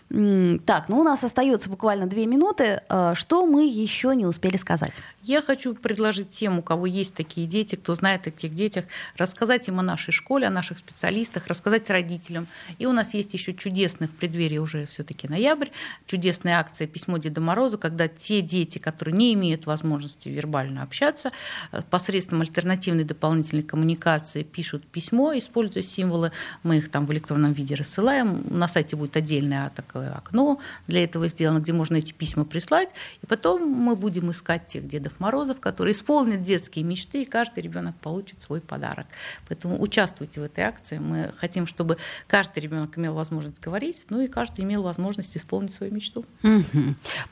Так, 0.09 0.89
ну 0.89 1.01
у 1.01 1.03
нас 1.03 1.25
остается 1.25 1.69
буквально 1.69 2.07
две 2.07 2.27
минуты. 2.27 2.81
А, 2.89 3.17
что 3.17 3.45
мы 3.45 3.67
еще 3.67 4.15
не 4.15 4.25
успели 4.25 4.57
сказать? 4.57 4.93
Я 5.25 5.43
хочу 5.43 5.75
предложить 5.75 6.31
тем, 6.31 6.61
у 6.61 6.63
кого 6.63 6.87
есть 6.87 7.15
такие 7.15 7.49
дети, 7.49 7.75
кто 7.75 7.97
знает 7.97 8.21
о 8.21 8.31
таких 8.31 8.55
детях, 8.55 8.85
рассказать 9.17 9.67
им 9.67 9.81
о 9.81 9.83
нашей 9.83 10.13
школе, 10.13 10.47
о 10.47 10.51
наших 10.51 10.79
специалистах, 10.79 11.49
рассказать 11.49 11.91
родителям. 11.91 12.47
И 12.79 12.87
у 12.87 12.93
нас 12.93 13.15
есть 13.15 13.35
еще 13.35 13.53
чудесный 13.53 14.07
в 14.07 14.13
преддверии 14.13 14.59
уже 14.59 14.87
все-таки 14.87 15.27
ноябрь, 15.27 15.71
чудесная 16.07 16.61
акция 16.61 16.87
«Письмо 16.87 17.19
Деда 17.19 17.41
Морозу», 17.41 17.77
когда 17.77 18.07
те 18.07 18.43
дети, 18.43 18.79
которые 18.79 19.17
не 19.17 19.35
имеют 19.35 19.67
возможности 19.67 20.29
вербально 20.29 20.85
общаться, 20.85 21.33
э, 21.73 21.83
посредством 21.91 22.43
альтернативной 22.43 23.03
дополнительной 23.03 23.65
коммуникации 23.65 24.45
пишут 24.45 24.87
письмо, 24.87 25.37
используя 25.37 25.83
символы. 25.83 26.31
Мы 26.63 26.79
их 26.79 26.93
там 26.93 27.07
в 27.07 27.13
электронном 27.13 27.53
виде 27.53 27.75
рассылаем. 27.75 28.45
На 28.49 28.69
сайте 28.69 28.95
будет 28.95 29.17
отдельное 29.17 29.67
такое 29.97 30.13
окно 30.13 30.59
для 30.87 31.05
этого 31.05 31.29
сделано, 31.29 31.61
где 31.61 31.73
можно 31.73 31.97
эти 31.97 32.13
письма 32.13 32.45
прислать. 32.45 32.91
И 33.23 33.27
потом 33.27 33.69
мы 33.69 33.97
будем 33.97 34.31
искать 34.31 34.67
тех 34.67 34.87
дедов 34.87 35.19
Морозов, 35.19 35.61
которые 35.61 35.93
исполнят 35.93 36.43
детские 36.43 36.85
мечты, 36.85 37.23
и 37.23 37.25
каждый 37.25 37.63
ребенок 37.63 37.95
получит 37.97 38.43
свой 38.43 38.61
подарок. 38.61 39.07
Поэтому 39.49 39.81
участвуйте 39.81 40.41
в 40.41 40.45
этой 40.45 40.65
акции. 40.65 40.99
Мы 40.99 41.33
хотим, 41.39 41.67
чтобы 41.67 41.97
каждый 42.27 42.61
ребенок 42.61 42.99
имел 42.99 43.15
возможность 43.15 43.61
говорить, 43.61 44.07
ну 44.11 44.21
и 44.21 44.27
каждый 44.27 44.65
имел 44.65 44.83
возможность 44.83 45.37
исполнить 45.37 45.73
свою 45.73 45.93
мечту. 45.95 46.25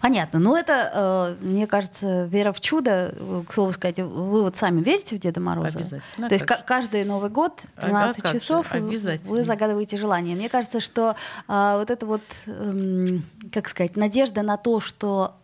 Понятно. 0.00 0.38
Ну 0.38 0.56
это, 0.56 1.36
э, 1.40 1.44
мне 1.44 1.66
кажется, 1.66 2.24
вера 2.24 2.52
в 2.52 2.60
чудо. 2.60 3.14
К 3.46 3.52
слову 3.52 3.72
сказать, 3.72 3.98
вы 3.98 4.42
вот 4.42 4.56
сами 4.56 4.82
верите 4.82 5.16
в 5.16 5.20
Деда 5.20 5.40
Мороза? 5.40 5.78
Обязательно. 5.78 6.28
То 6.28 6.34
есть 6.34 6.46
каждый 6.66 7.04
Новый 7.04 7.30
год, 7.30 7.60
13 7.80 8.24
ага, 8.24 8.38
часов, 8.38 8.72
вы 8.72 9.44
загадываете 9.44 9.96
желание. 9.96 10.36
Мне 10.36 10.48
кажется, 10.48 10.80
что 10.80 11.16
а, 11.48 11.78
вот 11.78 11.90
это 11.90 12.06
вот, 12.06 12.22
эм, 12.58 13.24
как 13.52 13.68
сказать, 13.68 13.96
надежда 13.96 14.42
на 14.42 14.56
то, 14.56 14.80
что 14.80 15.34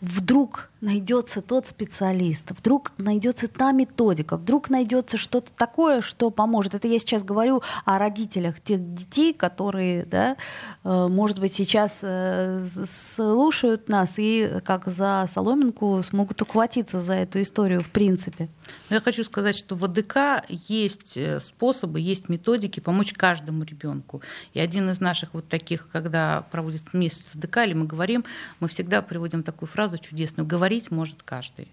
вдруг 0.00 0.70
найдется 0.80 1.42
тот 1.42 1.66
специалист, 1.66 2.50
вдруг 2.50 2.92
найдется 2.98 3.48
та 3.48 3.72
методика, 3.72 4.36
вдруг 4.36 4.70
найдется 4.70 5.16
что-то 5.16 5.50
такое, 5.56 6.00
что 6.00 6.30
поможет. 6.30 6.74
Это 6.74 6.86
я 6.86 6.98
сейчас 6.98 7.24
говорю 7.24 7.62
о 7.84 7.98
родителях 7.98 8.60
тех 8.60 8.94
детей, 8.94 9.34
которые, 9.34 10.04
да, 10.04 10.36
э, 10.84 11.08
может 11.08 11.40
быть, 11.40 11.54
сейчас 11.54 11.98
э, 12.02 12.66
слушают 12.86 13.88
нас 13.88 14.14
и 14.18 14.60
как 14.64 14.86
за 14.86 15.28
соломинку 15.34 16.00
смогут 16.02 16.40
ухватиться 16.42 17.00
за 17.00 17.14
эту 17.14 17.42
историю 17.42 17.82
в 17.82 17.90
принципе. 17.90 18.48
Я 18.90 19.00
хочу 19.00 19.24
сказать, 19.24 19.56
что 19.56 19.74
в 19.74 19.84
АДК 19.84 20.44
есть 20.48 21.16
э, 21.16 21.40
способы, 21.40 22.00
есть 22.00 22.28
методики 22.28 22.78
помочь 22.80 23.12
каждому 23.14 23.64
ребенку. 23.64 24.22
И 24.54 24.60
один 24.60 24.90
из 24.90 25.00
наших 25.00 25.34
вот 25.34 25.48
таких, 25.48 25.88
когда 25.90 26.46
проводит 26.52 26.94
месяц 26.94 27.34
АДК, 27.34 27.58
или 27.58 27.74
мы 27.74 27.86
говорим, 27.86 28.24
мы 28.60 28.68
всегда 28.68 29.02
приводим 29.02 29.42
такую 29.58 29.68
фразу 29.68 29.98
чудесную 29.98 30.46
говорить 30.46 30.92
может 30.92 31.24
каждый. 31.24 31.66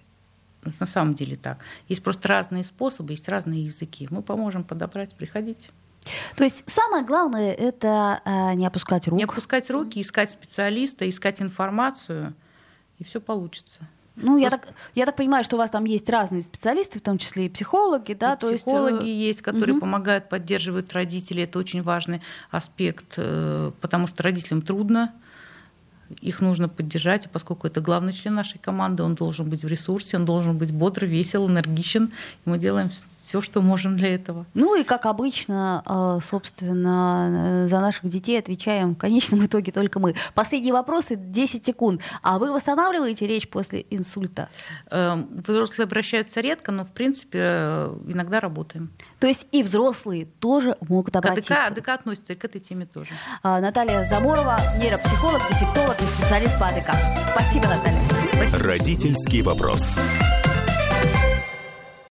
На 0.80 0.88
самом 0.88 1.14
деле 1.14 1.38
так. 1.38 1.60
Есть 1.88 2.02
просто 2.02 2.28
разные 2.28 2.64
способы, 2.64 3.14
есть 3.14 3.30
разные 3.30 3.64
языки. 3.64 4.08
Мы 4.10 4.24
поможем 4.24 4.64
подобрать, 4.64 5.14
приходите. 5.14 5.70
То 6.36 6.44
есть 6.44 6.64
самое 6.66 7.06
главное 7.06 7.54
это 7.54 8.22
э, 8.26 8.56
не 8.56 8.66
опускать 8.66 9.08
рук. 9.08 9.20
Не 9.20 9.26
опускать 9.26 9.70
руки, 9.70 10.02
искать 10.02 10.32
специалиста, 10.32 11.08
искать 11.08 11.44
информацию, 11.44 12.34
и 12.98 13.04
все 13.04 13.22
получится. 13.22 13.88
Ну, 14.16 14.38
я 14.38 14.50
так, 14.50 14.68
я 14.96 15.06
так 15.06 15.16
понимаю, 15.16 15.44
что 15.44 15.58
у 15.58 15.60
вас 15.60 15.70
там 15.70 15.86
есть 15.86 16.10
разные 16.10 16.42
специалисты, 16.42 16.98
в 16.98 17.04
том 17.04 17.20
числе 17.20 17.46
и 17.46 17.50
психологи, 17.50 18.14
да, 18.14 18.34
и 18.34 18.40
то 18.40 18.52
психологи 18.52 19.06
есть, 19.06 19.28
есть, 19.28 19.42
которые 19.44 19.76
угу. 19.76 19.82
помогают, 19.82 20.30
поддерживают 20.30 20.92
родителей. 20.94 21.44
Это 21.44 21.60
очень 21.60 21.84
важный 21.84 22.24
аспект, 22.50 23.14
э, 23.18 23.72
потому 23.80 24.08
что 24.08 24.24
родителям 24.24 24.64
трудно, 24.64 25.14
их 26.22 26.42
нужно 26.42 26.70
поддержать, 26.70 27.26
и 27.26 27.30
поскольку 27.30 27.68
это 27.68 27.82
главный 27.82 28.14
член 28.14 28.36
нашей 28.36 28.60
команды, 28.60 29.04
он 29.04 29.16
должен 29.16 29.50
быть 29.50 29.64
в 29.64 29.68
ресурсе, 29.68 30.18
он 30.18 30.26
должен 30.26 30.58
быть 30.58 30.72
бодр, 30.72 31.06
весел, 31.06 31.48
энергичен. 31.50 32.12
И 32.46 32.50
мы 32.50 32.58
делаем 32.58 32.90
все, 33.26 33.42
что 33.42 33.62
можем 33.62 33.98
для 33.98 34.14
этого. 34.14 34.46
Ну 34.54 34.80
и, 34.80 34.84
как 34.84 35.08
обычно, 35.08 35.82
э, 35.86 36.20
собственно, 36.24 37.64
э, 37.64 37.68
за 37.68 37.80
наших 37.80 38.08
детей 38.08 38.38
отвечаем 38.38 38.94
в 38.94 38.98
конечном 38.98 39.44
итоге 39.46 39.72
только 39.72 40.00
мы. 40.00 40.14
Последние 40.36 40.74
вопросы, 40.74 41.16
10 41.16 41.66
секунд. 41.66 42.02
А 42.22 42.38
вы 42.38 42.52
восстанавливаете 42.52 43.26
речь 43.26 43.50
после 43.50 43.86
инсульта? 43.90 44.50
Эм, 44.92 45.28
взрослые 45.32 45.86
обращаются 45.86 46.40
редко, 46.40 46.72
но, 46.72 46.84
в 46.84 46.92
принципе, 46.92 47.40
э, 47.42 47.98
иногда 48.08 48.40
работаем. 48.40 48.92
То 49.20 49.28
есть 49.28 49.48
и 49.52 49.64
взрослые 49.64 50.26
тоже 50.40 50.78
могут 50.88 51.16
обратиться? 51.16 51.66
АДК, 51.66 51.78
АДК 51.80 51.90
относится 51.90 52.34
и 52.34 52.36
к 52.36 52.46
этой 52.46 52.62
теме 52.62 52.86
тоже. 52.86 53.10
А, 53.42 53.60
Наталья 53.60 54.04
Заморова, 54.06 54.60
нейропсихолог, 54.80 55.42
дефектолог 55.50 56.00
и 56.00 56.06
специалист 56.06 56.60
по 56.60 56.68
АДК. 56.68 56.92
Спасибо, 57.32 57.66
Наталья. 57.68 58.02
Спасибо. 58.36 58.60
Родительский 58.60 59.42
вопрос. 59.42 59.82